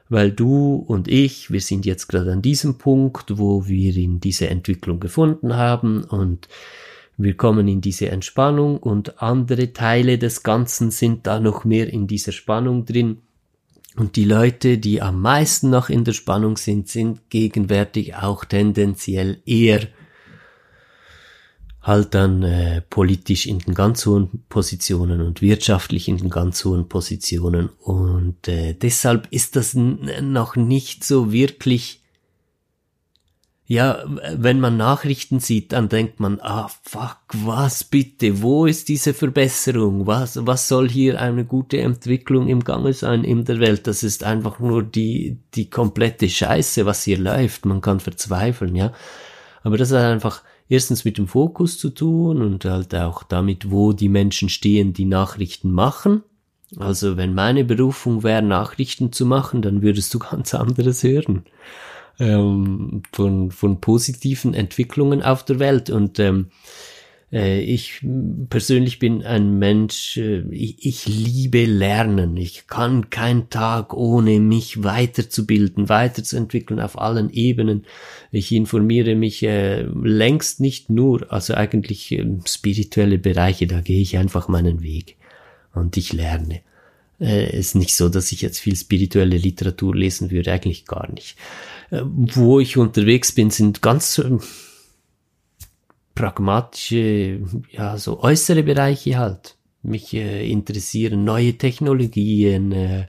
weil 0.07 0.31
du 0.31 0.75
und 0.75 1.07
ich, 1.07 1.49
wir 1.49 1.61
sind 1.61 1.87
jetzt 1.87 2.07
gerade 2.07 2.31
an 2.31 2.43
diesem 2.43 2.77
Punkt, 2.77 3.39
wo 3.39 3.65
wir 3.65 3.97
in 3.97 4.19
diese 4.19 4.49
Entwicklung 4.49 4.99
gefunden 4.99 5.55
haben 5.55 6.03
und 6.03 6.47
wir 7.21 7.35
kommen 7.35 7.67
in 7.67 7.81
diese 7.81 8.09
Entspannung 8.09 8.77
und 8.77 9.21
andere 9.21 9.73
Teile 9.73 10.17
des 10.17 10.41
Ganzen 10.41 10.89
sind 10.89 11.27
da 11.27 11.41
noch 11.41 11.65
mehr 11.65 11.91
in 11.91 12.07
dieser 12.07 12.31
Spannung 12.31 12.85
drin. 12.85 13.17
Und 13.97 14.15
die 14.15 14.23
Leute, 14.23 14.77
die 14.77 15.01
am 15.01 15.21
meisten 15.21 15.69
noch 15.69 15.89
in 15.89 16.05
der 16.05 16.13
Spannung 16.13 16.55
sind, 16.55 16.87
sind 16.87 17.29
gegenwärtig 17.29 18.15
auch 18.15 18.45
tendenziell 18.45 19.41
eher 19.45 19.81
halt 21.81 22.13
dann 22.13 22.41
äh, 22.43 22.83
politisch 22.89 23.47
in 23.47 23.59
den 23.59 23.73
ganz 23.73 24.05
hohen 24.05 24.45
Positionen 24.47 25.19
und 25.19 25.41
wirtschaftlich 25.41 26.07
in 26.07 26.15
den 26.15 26.29
ganz 26.29 26.63
hohen 26.63 26.87
Positionen. 26.87 27.67
Und 27.79 28.47
äh, 28.47 28.75
deshalb 28.75 29.27
ist 29.31 29.57
das 29.57 29.73
noch 29.73 30.55
nicht 30.55 31.03
so 31.03 31.33
wirklich 31.33 31.98
ja, 33.71 34.03
wenn 34.35 34.59
man 34.59 34.77
Nachrichten 34.77 35.39
sieht, 35.39 35.73
dann 35.73 35.89
denkt 35.89 36.19
man, 36.19 36.39
ah, 36.41 36.71
fuck, 36.81 37.19
was 37.33 37.83
bitte, 37.83 38.41
wo 38.41 38.65
ist 38.65 38.89
diese 38.89 39.13
Verbesserung? 39.13 40.07
Was, 40.07 40.43
was 40.47 40.67
soll 40.67 40.89
hier 40.89 41.21
eine 41.21 41.45
gute 41.45 41.77
Entwicklung 41.77 42.47
im 42.47 42.63
Gange 42.63 42.93
sein 42.93 43.23
in 43.23 43.45
der 43.45 43.59
Welt? 43.59 43.85
Das 43.85 44.01
ist 44.01 44.23
einfach 44.23 44.57
nur 44.57 44.81
die, 44.81 45.37
die 45.53 45.69
komplette 45.69 46.27
Scheiße, 46.27 46.87
was 46.87 47.03
hier 47.03 47.19
läuft. 47.19 47.67
Man 47.67 47.79
kann 47.79 47.99
verzweifeln, 47.99 48.75
ja. 48.75 48.91
Aber 49.61 49.77
das 49.77 49.91
hat 49.91 50.01
einfach 50.01 50.41
erstens 50.67 51.05
mit 51.05 51.19
dem 51.19 51.27
Fokus 51.27 51.77
zu 51.77 51.91
tun 51.91 52.41
und 52.41 52.65
halt 52.65 52.95
auch 52.95 53.21
damit, 53.21 53.69
wo 53.69 53.93
die 53.93 54.09
Menschen 54.09 54.49
stehen, 54.49 54.93
die 54.93 55.05
Nachrichten 55.05 55.71
machen. 55.71 56.23
Also 56.77 57.17
wenn 57.17 57.35
meine 57.35 57.65
Berufung 57.65 58.23
wäre, 58.23 58.41
Nachrichten 58.41 59.11
zu 59.11 59.27
machen, 59.27 59.61
dann 59.61 59.83
würdest 59.83 60.11
du 60.15 60.17
ganz 60.31 60.55
anderes 60.55 61.03
hören 61.03 61.43
ähm, 62.19 63.03
von, 63.11 63.51
von 63.51 63.81
positiven 63.81 64.53
Entwicklungen 64.53 65.23
auf 65.23 65.43
der 65.45 65.59
Welt. 65.59 65.89
Und 65.89 66.19
ähm, 66.19 66.47
Äh, 67.31 67.61
ich 67.61 68.03
persönlich 68.49 68.97
bin 68.97 69.23
ein 69.23 69.59
Mensch, 69.59 70.17
äh, 70.17 70.41
ich, 70.49 70.83
ich, 70.85 71.07
liebe 71.07 71.65
Lernen. 71.65 72.37
Ich 72.37 72.67
kann 72.67 73.09
keinen 73.09 73.49
Tag 73.49 73.93
ohne 73.93 74.39
mich 74.39 74.83
weiterzubilden, 74.83 75.89
weiterzuentwickeln 75.89 76.79
auf 76.79 76.97
allen 76.97 77.29
Ebenen. 77.29 77.85
Ich 78.31 78.51
informiere 78.51 79.15
mich 79.15 79.43
äh, 79.43 79.83
längst 79.83 80.59
nicht 80.59 80.89
nur, 80.89 81.31
also 81.31 81.53
eigentlich 81.53 82.11
äh, 82.11 82.25
spirituelle 82.47 83.19
Bereiche, 83.19 83.67
da 83.67 83.81
gehe 83.81 84.01
ich 84.01 84.17
einfach 84.17 84.47
meinen 84.47 84.81
Weg 84.81 85.15
und 85.73 85.97
ich 85.97 86.13
lerne. 86.13 86.61
Äh, 87.19 87.55
ist 87.57 87.75
nicht 87.75 87.95
so, 87.95 88.09
dass 88.09 88.31
ich 88.31 88.41
jetzt 88.41 88.59
viel 88.59 88.75
spirituelle 88.75 89.37
Literatur 89.37 89.95
lesen 89.95 90.31
würde, 90.31 90.51
eigentlich 90.51 90.85
gar 90.85 91.11
nicht. 91.11 91.35
Wo 91.91 92.59
ich 92.59 92.77
unterwegs 92.77 93.31
bin, 93.31 93.49
sind 93.49 93.81
ganz 93.81 94.21
pragmatische, 96.15 97.41
ja, 97.71 97.97
so 97.97 98.21
äußere 98.21 98.63
Bereiche 98.63 99.17
halt. 99.17 99.55
Mich 99.81 100.13
äh, 100.13 100.49
interessieren 100.49 101.23
neue 101.23 101.57
Technologien, 101.57 102.73
äh, 102.73 103.07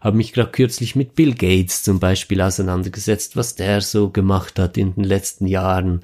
habe 0.00 0.18
mich 0.18 0.34
gerade 0.34 0.50
kürzlich 0.50 0.94
mit 0.94 1.14
Bill 1.14 1.34
Gates 1.34 1.82
zum 1.82 1.98
Beispiel 1.98 2.42
auseinandergesetzt, 2.42 3.36
was 3.36 3.54
der 3.54 3.80
so 3.80 4.10
gemacht 4.10 4.58
hat 4.58 4.76
in 4.76 4.94
den 4.94 5.04
letzten 5.04 5.46
Jahren 5.46 6.02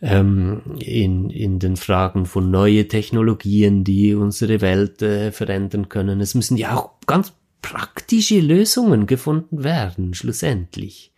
ähm, 0.00 0.62
in, 0.78 1.30
in 1.30 1.58
den 1.58 1.76
Fragen 1.76 2.26
von 2.26 2.50
neue 2.50 2.86
Technologien, 2.86 3.82
die 3.82 4.14
unsere 4.14 4.60
Welt 4.60 5.02
äh, 5.02 5.32
verändern 5.32 5.88
können. 5.88 6.20
Es 6.20 6.34
müssen 6.34 6.56
ja 6.56 6.76
auch 6.76 6.92
ganz 7.06 7.32
praktische 7.62 8.38
Lösungen 8.38 9.06
gefunden 9.06 9.64
werden, 9.64 10.14
schlussendlich. 10.14 11.12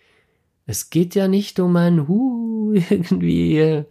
Es 0.70 0.90
geht 0.90 1.14
ja 1.14 1.28
nicht 1.28 1.60
um 1.60 1.76
ein 1.76 2.08
Hu, 2.08 2.74
irgendwie, 2.90 3.58
äh, 3.58 3.84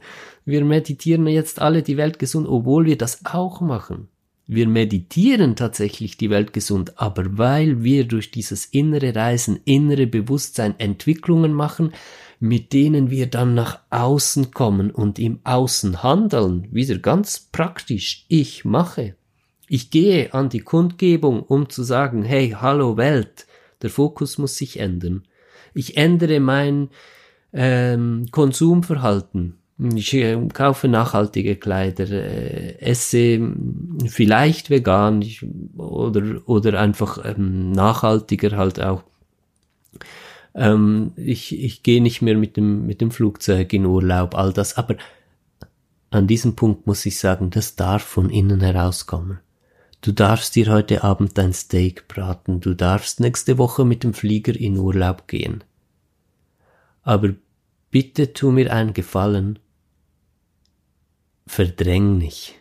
wir 0.45 0.63
meditieren 0.63 1.25
jetzt 1.25 1.59
alle 1.59 1.81
die 1.81 1.97
Welt 1.97 2.19
gesund, 2.19 2.47
obwohl 2.47 2.85
wir 2.85 2.99
das 2.99 3.25
auch 3.25 3.61
machen. 3.61 4.09
Wir 4.45 4.67
meditieren 4.67 5.55
tatsächlich 5.55 6.17
die 6.17 6.29
Welt 6.29 6.53
gesund, 6.53 6.99
aber 6.99 7.39
weil 7.39 7.83
wir 7.83 8.07
durch 8.07 8.29
dieses 8.29 8.65
innere 8.65 9.15
Reisen, 9.15 9.59
innere 9.65 10.05
Bewusstsein 10.05 10.79
Entwicklungen 10.79 11.51
machen, 11.51 11.93
mit 12.39 12.73
denen 12.73 13.09
wir 13.09 13.25
dann 13.25 13.55
nach 13.55 13.79
außen 13.89 14.51
kommen 14.51 14.91
und 14.91 15.17
im 15.17 15.39
Außen 15.45 16.03
handeln, 16.03 16.67
wieder 16.71 16.99
ganz 16.99 17.39
praktisch, 17.51 18.23
ich 18.27 18.65
mache. 18.65 19.15
Ich 19.67 19.89
gehe 19.89 20.31
an 20.31 20.49
die 20.49 20.61
Kundgebung, 20.61 21.41
um 21.41 21.69
zu 21.69 21.81
sagen, 21.81 22.21
hey, 22.21 22.51
hallo 22.51 22.97
Welt, 22.97 23.47
der 23.81 23.89
Fokus 23.89 24.37
muss 24.37 24.57
sich 24.57 24.79
ändern. 24.79 25.23
Ich 25.73 25.97
ändere 25.97 26.39
mein 26.39 26.89
ähm, 27.53 28.27
Konsumverhalten. 28.31 29.57
Ich 29.79 30.13
äh, 30.15 30.37
kaufe 30.53 30.87
nachhaltige 30.87 31.55
Kleider, 31.55 32.09
äh, 32.09 32.79
esse 32.79 33.53
vielleicht 34.07 34.71
vegan 34.71 35.21
ich, 35.21 35.45
oder, 35.77 36.41
oder 36.47 36.79
einfach 36.79 37.23
ähm, 37.23 37.71
nachhaltiger 37.73 38.57
halt 38.57 38.81
auch. 38.81 39.03
Ähm, 40.55 41.11
ich 41.15 41.63
ich 41.63 41.83
gehe 41.83 42.01
nicht 42.01 42.23
mehr 42.23 42.35
mit 42.35 42.57
dem, 42.57 42.87
mit 42.87 43.01
dem 43.01 43.11
Flugzeug 43.11 43.71
in 43.71 43.85
Urlaub, 43.85 44.33
all 44.33 44.51
das. 44.51 44.77
Aber 44.77 44.95
an 46.09 46.25
diesem 46.25 46.55
Punkt 46.55 46.87
muss 46.87 47.05
ich 47.05 47.19
sagen, 47.19 47.51
das 47.51 47.75
darf 47.75 48.01
von 48.01 48.31
innen 48.31 48.61
herauskommen. 48.61 49.39
Du 50.01 50.11
darfst 50.11 50.55
dir 50.55 50.71
heute 50.71 51.03
Abend 51.03 51.37
dein 51.37 51.53
Steak 51.53 52.07
braten, 52.07 52.59
du 52.59 52.73
darfst 52.73 53.19
nächste 53.19 53.57
Woche 53.57 53.83
mit 53.83 54.03
dem 54.03 54.13
Flieger 54.13 54.55
in 54.55 54.77
Urlaub 54.77 55.27
gehen. 55.27 55.63
Aber 57.01 57.33
bitte 57.89 58.33
tu 58.33 58.51
mir 58.51 58.71
einen 58.71 58.93
Gefallen 58.93 59.59
verdräng 61.47 62.17
nicht. 62.17 62.55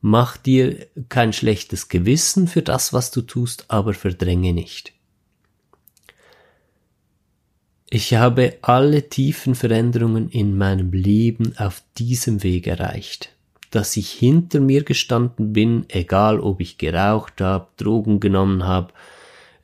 Mach 0.00 0.36
dir 0.36 0.86
kein 1.08 1.32
schlechtes 1.32 1.88
Gewissen 1.88 2.48
für 2.48 2.62
das, 2.62 2.92
was 2.92 3.10
du 3.10 3.22
tust, 3.22 3.70
aber 3.70 3.94
verdränge 3.94 4.52
nicht. 4.52 4.92
Ich 7.88 8.14
habe 8.14 8.58
alle 8.62 9.08
tiefen 9.08 9.54
Veränderungen 9.54 10.28
in 10.28 10.56
meinem 10.56 10.92
Leben 10.92 11.56
auf 11.58 11.82
diesem 11.98 12.42
Weg 12.42 12.66
erreicht. 12.66 13.31
Dass 13.72 13.96
ich 13.96 14.12
hinter 14.12 14.60
mir 14.60 14.84
gestanden 14.84 15.52
bin, 15.52 15.86
egal 15.88 16.38
ob 16.38 16.60
ich 16.60 16.78
geraucht 16.78 17.40
habe, 17.40 17.66
Drogen 17.76 18.20
genommen 18.20 18.64
habe, 18.64 18.92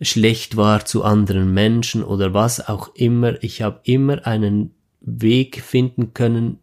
schlecht 0.01 0.57
war 0.57 0.85
zu 0.85 1.05
anderen 1.05 1.55
Menschen 1.55 2.03
oder 2.03 2.35
was 2.35 2.69
auch 2.69 2.95
immer, 2.97 3.41
ich 3.45 3.63
habe 3.63 3.81
immer 3.85 4.27
einen 4.27 4.75
Weg 5.01 5.63
finden 5.63 6.15
können, 6.15 6.59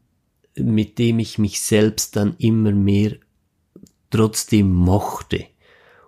mit 0.58 1.00
dem 1.00 1.20
ich 1.20 1.38
mich 1.38 1.62
selbst 1.62 2.18
dann 2.18 2.36
immer 2.38 2.72
mehr 2.72 3.14
trotzdem 4.10 4.74
mochte 4.74 5.46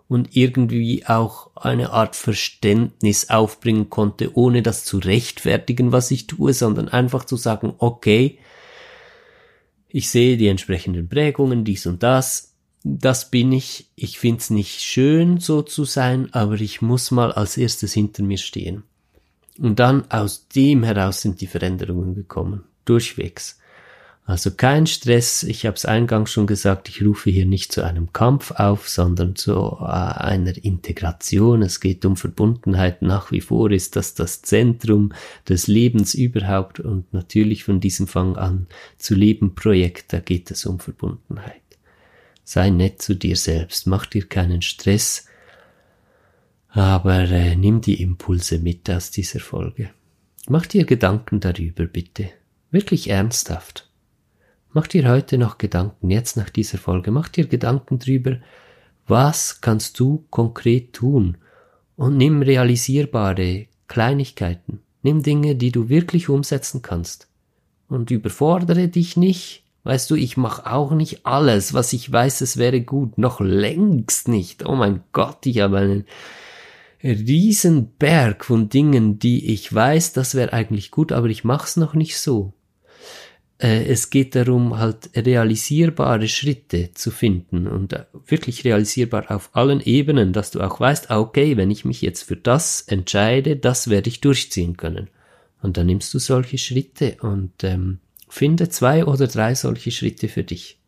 und 0.08 0.36
irgendwie 0.36 1.06
auch 1.06 1.52
eine 1.56 1.91
Art 1.91 2.15
Verständnis 2.15 3.30
aufbringen 3.30 3.89
konnte, 3.89 4.36
ohne 4.36 4.62
das 4.62 4.86
zu 4.86 4.97
rechtfertigen, 5.00 5.91
was 5.91 6.12
ich 6.12 6.28
tue, 6.28 6.54
sondern 6.54 6.88
einfach 6.88 7.26
zu 7.26 7.36
sagen, 7.36 7.73
okay, 7.78 8.39
ich 9.89 10.10
sehe 10.10 10.38
die 10.38 10.47
entsprechenden 10.47 11.08
Prägungen, 11.08 11.63
dies 11.63 11.86
und 11.86 12.04
das, 12.04 12.54
das 12.84 13.30
bin 13.30 13.52
ich, 13.52 13.89
ich 13.95 14.19
find's 14.19 14.50
nicht 14.50 14.82
schön 14.82 15.39
so 15.39 15.62
zu 15.62 15.84
sein, 15.84 16.34
aber 16.34 16.56
ich 16.56 16.82
muss 16.82 17.12
mal 17.12 17.32
als 17.32 17.58
erstes 17.58 17.93
hinter 17.93 18.23
mir 18.23 18.38
stehen. 18.38 18.84
Und 19.58 19.80
dann 19.80 20.10
aus 20.12 20.47
dem 20.50 20.84
heraus 20.84 21.21
sind 21.21 21.41
die 21.41 21.47
Veränderungen 21.47 22.13
gekommen, 22.13 22.63
durchwegs. 22.86 23.60
Also 24.27 24.51
kein 24.51 24.87
Stress, 24.87 25.43
ich 25.43 25.65
habe 25.65 25.77
es 25.77 25.85
eingangs 25.85 26.33
schon 26.33 26.47
gesagt, 26.47 26.89
ich 26.89 27.01
rufe 27.01 27.29
hier 27.29 27.45
nicht 27.45 27.71
zu 27.71 27.85
einem 27.85 28.11
Kampf 28.11 28.51
auf, 28.51 28.89
sondern 28.89 29.37
zu 29.37 29.53
äh, 29.79 29.85
einer 29.85 30.53
Integration. 30.65 31.61
Es 31.61 31.79
geht 31.79 32.03
um 32.03 32.17
Verbundenheit. 32.17 33.01
Nach 33.01 33.31
wie 33.31 33.39
vor 33.39 33.71
ist 33.71 33.95
das 33.95 34.15
das 34.15 34.41
Zentrum 34.41 35.13
des 35.47 35.67
Lebens 35.67 36.13
überhaupt 36.13 36.81
und 36.81 37.13
natürlich 37.13 37.63
von 37.63 37.79
diesem 37.79 38.05
Fang 38.05 38.35
an 38.35 38.67
zu 38.97 39.15
leben 39.15 39.55
Projekt, 39.55 40.11
da 40.11 40.19
geht 40.19 40.51
es 40.51 40.65
um 40.65 40.81
Verbundenheit. 40.81 41.61
Sei 42.43 42.69
nett 42.69 43.01
zu 43.01 43.15
dir 43.15 43.37
selbst, 43.37 43.87
mach 43.87 44.07
dir 44.07 44.27
keinen 44.27 44.61
Stress, 44.61 45.25
aber 46.67 47.29
äh, 47.29 47.55
nimm 47.55 47.79
die 47.79 48.01
Impulse 48.01 48.59
mit 48.59 48.89
aus 48.89 49.09
dieser 49.09 49.39
Folge. 49.39 49.89
Mach 50.49 50.65
dir 50.65 50.83
Gedanken 50.83 51.39
darüber, 51.39 51.85
bitte. 51.85 52.29
Wirklich 52.71 53.09
ernsthaft. 53.09 53.87
Mach 54.73 54.88
dir 54.88 55.10
heute 55.10 55.38
noch 55.38 55.58
Gedanken, 55.58 56.10
jetzt 56.10 56.36
nach 56.38 56.49
dieser 56.49 56.77
Folge, 56.77 57.12
mach 57.12 57.30
dir 57.30 57.47
Gedanken 57.47 57.99
drüber, 57.99 58.38
was 59.08 59.62
kannst 59.62 59.99
du 59.99 60.25
konkret 60.30 60.93
tun? 60.93 61.38
Und 61.95 62.17
nimm 62.17 62.41
realisierbare 62.41 63.67
Kleinigkeiten, 63.88 64.82
nimm 65.01 65.23
Dinge, 65.23 65.56
die 65.56 65.71
du 65.71 65.89
wirklich 65.89 66.30
umsetzen 66.30 66.82
kannst. 66.82 67.27
Und 67.88 68.12
überfordere 68.12 68.89
dich 68.89 69.15
nicht. 69.15 69.63
Weißt 69.84 70.12
du, 70.12 70.15
ich 70.15 70.36
mache 70.36 70.69
auch 70.69 70.91
nicht 70.91 71.25
alles, 71.25 71.73
was 71.73 71.93
ich 71.93 72.12
weiß, 72.12 72.41
es 72.41 72.58
wäre 72.58 72.82
gut, 72.82 73.17
noch 73.17 73.39
längst 73.39 74.27
nicht. 74.27 74.65
Oh 74.65 74.75
mein 74.75 75.01
Gott, 75.13 75.45
ich 75.45 75.62
habe 75.62 75.77
einen 75.77 76.06
riesen 77.01 77.93
Berg 77.97 78.43
von 78.43 78.67
Dingen, 78.67 79.17
die 79.17 79.53
ich 79.53 79.73
weiß, 79.73 80.12
das 80.12 80.36
wäre 80.36 80.51
eigentlich 80.51 80.91
gut, 80.91 81.13
aber 81.13 81.27
ich 81.27 81.45
mach's 81.45 81.77
noch 81.77 81.93
nicht 81.93 82.17
so 82.17 82.51
es 83.60 84.12
geht 84.12 84.36
darum, 84.36 84.78
halt 84.78 85.10
realisierbare 85.15 86.28
Schritte 86.28 86.91
zu 86.93 87.10
finden 87.10 87.67
und 87.67 87.93
äh, 87.93 88.06
wirklich 88.28 88.63
realisierbar 88.63 89.32
auf 89.32 89.50
allen 89.54 89.82
Ebenen, 89.82 90.32
dass 90.32 90.52
du 90.52 90.62
auch 90.62 90.80
weißt, 90.80 91.10
ah, 91.10 91.20
okay, 91.20 91.58
wenn 91.58 91.72
ich 91.72 91.84
mich 91.84 92.02
jetzt 92.02 92.24
für 92.24 92.36
das 92.36 92.82
entscheide, 92.82 93.56
das 93.56 93.89
werde 93.89 94.10
ich 94.10 94.22
durchziehen 94.22 94.78
können. 94.78 95.10
Und 95.62 95.78
dann 95.78 95.88
nimmst 95.88 96.13
du 96.13 96.20
solche 96.20 96.60
Schritte 96.60 97.17
und 97.22 97.63
ähm, 97.63 98.00
finde 98.30 98.70
zwei 98.70 99.06
oder 99.06 99.26
drei 99.26 99.56
solche 99.56 99.89
Schritte 99.89 100.28
für 100.28 100.43
dich. 100.43 100.80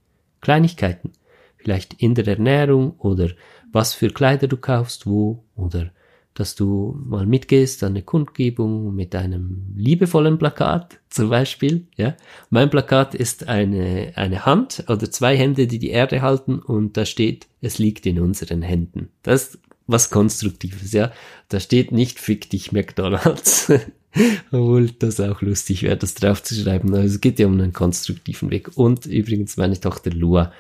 Kleinigkeiten. 0.42 1.12
Vielleicht 1.58 1.96
in 1.96 2.14
der 2.14 2.28
Ernährung 2.28 2.92
oder 3.00 3.32
was 3.72 3.94
für 3.94 4.10
Kleider 4.10 4.48
du 4.48 4.58
kaufst, 4.58 5.08
wo 5.08 5.44
oder 5.56 5.92
dass 6.40 6.56
du 6.56 6.98
mal 7.06 7.26
mitgehst 7.26 7.84
an 7.84 7.92
eine 7.92 8.02
Kundgebung 8.02 8.96
mit 8.96 9.14
einem 9.14 9.74
liebevollen 9.76 10.38
Plakat 10.38 10.98
zum 11.10 11.30
Beispiel. 11.30 11.86
Ja, 11.98 12.16
mein 12.50 12.70
Plakat 12.70 13.14
ist 13.14 13.50
eine 13.50 14.14
eine 14.16 14.46
Hand 14.46 14.86
oder 14.88 15.12
zwei 15.12 15.36
Hände, 15.36 15.68
die 15.68 15.80
die 15.80 15.90
Erde 15.90 16.22
halten 16.22 16.60
und 16.60 16.96
da 16.96 17.06
steht: 17.06 17.48
Es 17.60 17.78
liegt 17.78 18.06
in 18.06 18.22
unseren 18.22 18.62
Händen. 18.62 19.10
Das 19.22 19.50
ist 19.50 19.60
was 19.86 20.10
Konstruktives. 20.12 20.94
Ja, 20.94 21.12
da 21.50 21.60
steht 21.60 21.92
nicht 21.92 22.20
Fick 22.20 22.50
dich 22.50 22.72
McDonald's. 22.72 23.70
Obwohl 24.52 24.92
das 24.92 25.20
auch 25.20 25.42
lustig 25.42 25.84
wäre, 25.84 25.98
das 25.98 26.14
draufzuschreiben. 26.14 26.94
Also 26.96 27.16
es 27.16 27.22
geht 27.22 27.38
ja 27.38 27.48
um 27.48 27.54
einen 27.54 27.74
konstruktiven 27.74 28.50
Weg. 28.50 28.78
Und 28.78 29.06
übrigens 29.06 29.58
meine 29.58 29.80
Tochter 29.80 30.12
Lua 30.12 30.54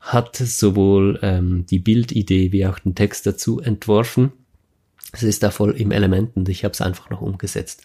hat 0.00 0.36
sowohl 0.36 1.18
ähm, 1.22 1.64
die 1.70 1.78
Bildidee 1.78 2.52
wie 2.52 2.66
auch 2.66 2.78
den 2.78 2.94
Text 2.94 3.26
dazu 3.26 3.60
entworfen 3.60 4.32
es 5.14 5.22
ist 5.22 5.42
da 5.42 5.50
voll 5.50 5.72
im 5.72 5.90
Element 5.90 6.36
und 6.36 6.48
ich 6.48 6.64
habe 6.64 6.72
es 6.72 6.80
einfach 6.80 7.10
noch 7.10 7.20
umgesetzt. 7.20 7.82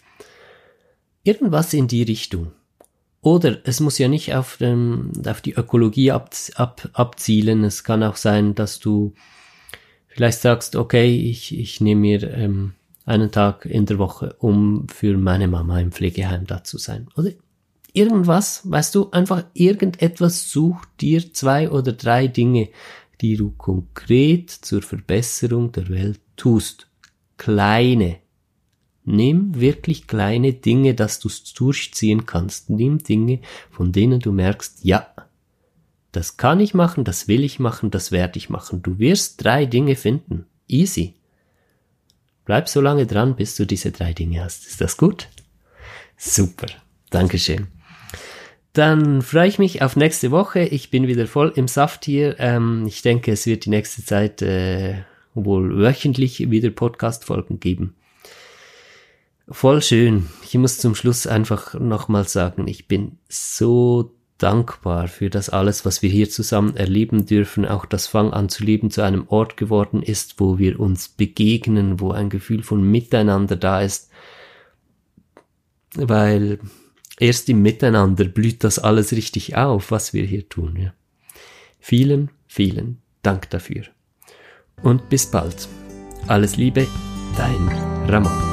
Irgendwas 1.22 1.72
in 1.74 1.88
die 1.88 2.02
Richtung. 2.02 2.52
Oder 3.22 3.58
es 3.64 3.80
muss 3.80 3.98
ja 3.98 4.08
nicht 4.08 4.34
auf, 4.34 4.56
dem, 4.56 5.12
auf 5.26 5.40
die 5.42 5.52
Ökologie 5.52 6.10
ab, 6.12 6.34
ab, 6.54 6.88
abzielen. 6.94 7.64
Es 7.64 7.84
kann 7.84 8.02
auch 8.02 8.16
sein, 8.16 8.54
dass 8.54 8.78
du 8.78 9.12
vielleicht 10.08 10.40
sagst, 10.40 10.74
okay, 10.74 11.14
ich, 11.14 11.58
ich 11.58 11.80
nehme 11.80 12.00
mir 12.00 12.34
ähm, 12.34 12.72
einen 13.04 13.30
Tag 13.30 13.66
in 13.66 13.84
der 13.84 13.98
Woche, 13.98 14.36
um 14.38 14.88
für 14.88 15.18
meine 15.18 15.48
Mama 15.48 15.80
im 15.80 15.92
Pflegeheim 15.92 16.46
da 16.46 16.64
zu 16.64 16.78
sein. 16.78 17.08
Oder 17.14 17.32
irgendwas, 17.92 18.62
weißt 18.64 18.94
du, 18.94 19.10
einfach 19.10 19.44
irgendetwas 19.52 20.50
such 20.50 20.84
dir 21.00 21.32
zwei 21.32 21.70
oder 21.70 21.92
drei 21.92 22.26
Dinge, 22.26 22.70
die 23.20 23.36
du 23.36 23.50
konkret 23.50 24.50
zur 24.50 24.80
Verbesserung 24.80 25.72
der 25.72 25.88
Welt 25.90 26.20
tust. 26.36 26.89
Kleine. 27.40 28.18
Nimm 29.06 29.58
wirklich 29.58 30.06
kleine 30.06 30.52
Dinge, 30.52 30.94
dass 30.94 31.20
du 31.20 31.30
durchziehen 31.56 32.26
kannst. 32.26 32.68
Nimm 32.68 32.98
Dinge, 32.98 33.40
von 33.70 33.92
denen 33.92 34.20
du 34.20 34.30
merkst, 34.30 34.84
ja, 34.84 35.06
das 36.12 36.36
kann 36.36 36.60
ich 36.60 36.74
machen, 36.74 37.02
das 37.02 37.28
will 37.28 37.42
ich 37.42 37.58
machen, 37.58 37.90
das 37.90 38.12
werde 38.12 38.36
ich 38.36 38.50
machen. 38.50 38.82
Du 38.82 38.98
wirst 38.98 39.42
drei 39.42 39.64
Dinge 39.64 39.96
finden. 39.96 40.44
Easy. 40.68 41.14
Bleib 42.44 42.68
so 42.68 42.82
lange 42.82 43.06
dran, 43.06 43.36
bis 43.36 43.56
du 43.56 43.66
diese 43.66 43.90
drei 43.90 44.12
Dinge 44.12 44.44
hast. 44.44 44.66
Ist 44.66 44.82
das 44.82 44.98
gut? 44.98 45.28
Super. 46.18 46.66
Dankeschön. 47.08 47.68
Dann 48.74 49.22
freue 49.22 49.48
ich 49.48 49.58
mich 49.58 49.80
auf 49.80 49.96
nächste 49.96 50.30
Woche. 50.30 50.60
Ich 50.60 50.90
bin 50.90 51.06
wieder 51.06 51.26
voll 51.26 51.54
im 51.56 51.68
Saft 51.68 52.04
hier. 52.04 52.38
Ähm, 52.38 52.84
ich 52.86 53.00
denke, 53.00 53.32
es 53.32 53.46
wird 53.46 53.64
die 53.64 53.70
nächste 53.70 54.04
Zeit 54.04 54.42
äh, 54.42 55.04
wohl 55.34 55.78
wöchentlich 55.78 56.50
wieder 56.50 56.70
Podcast-Folgen 56.70 57.60
geben. 57.60 57.94
Voll 59.48 59.82
schön. 59.82 60.28
Ich 60.44 60.54
muss 60.54 60.78
zum 60.78 60.94
Schluss 60.94 61.26
einfach 61.26 61.74
nochmal 61.74 62.26
sagen, 62.28 62.68
ich 62.68 62.86
bin 62.86 63.18
so 63.28 64.14
dankbar 64.38 65.08
für 65.08 65.28
das 65.28 65.50
alles, 65.50 65.84
was 65.84 66.02
wir 66.02 66.10
hier 66.10 66.30
zusammen 66.30 66.76
erleben 66.76 67.26
dürfen, 67.26 67.66
auch 67.66 67.84
das 67.84 68.06
Fang 68.06 68.32
an 68.32 68.48
zu 68.48 68.64
leben 68.64 68.90
zu 68.90 69.02
einem 69.02 69.26
Ort 69.28 69.56
geworden 69.56 70.02
ist, 70.02 70.38
wo 70.38 70.58
wir 70.58 70.80
uns 70.80 71.08
begegnen, 71.08 72.00
wo 72.00 72.12
ein 72.12 72.30
Gefühl 72.30 72.62
von 72.62 72.82
Miteinander 72.82 73.56
da 73.56 73.82
ist, 73.82 74.10
weil 75.94 76.60
erst 77.18 77.48
im 77.48 77.60
Miteinander 77.60 78.24
blüht 78.24 78.64
das 78.64 78.78
alles 78.78 79.12
richtig 79.12 79.56
auf, 79.56 79.90
was 79.90 80.14
wir 80.14 80.24
hier 80.24 80.48
tun. 80.48 80.76
Ja. 80.76 80.94
Vielen, 81.78 82.30
vielen 82.46 83.02
Dank 83.22 83.50
dafür. 83.50 83.84
Und 84.82 85.08
bis 85.08 85.26
bald. 85.26 85.68
Alles 86.26 86.56
Liebe, 86.56 86.86
dein 87.36 87.68
Ramon. 88.08 88.49